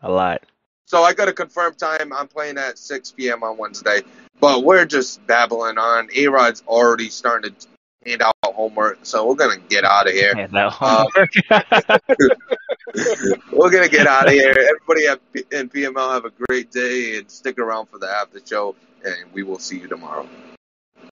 [0.00, 0.42] a lot.
[0.86, 2.12] So I got a confirmed time.
[2.12, 3.42] I'm playing at 6 p.m.
[3.42, 4.02] on Wednesday,
[4.40, 6.08] but we're just babbling on.
[6.14, 7.66] A Rod's already starting to
[8.08, 10.32] hand out homework, so we're gonna get out of here.
[10.52, 11.30] That Uh, homework.
[13.52, 14.50] we're gonna get out of here.
[14.50, 15.20] Everybody at
[15.52, 19.42] in PML have a great day and stick around for the after show, and we
[19.42, 20.26] will see you tomorrow.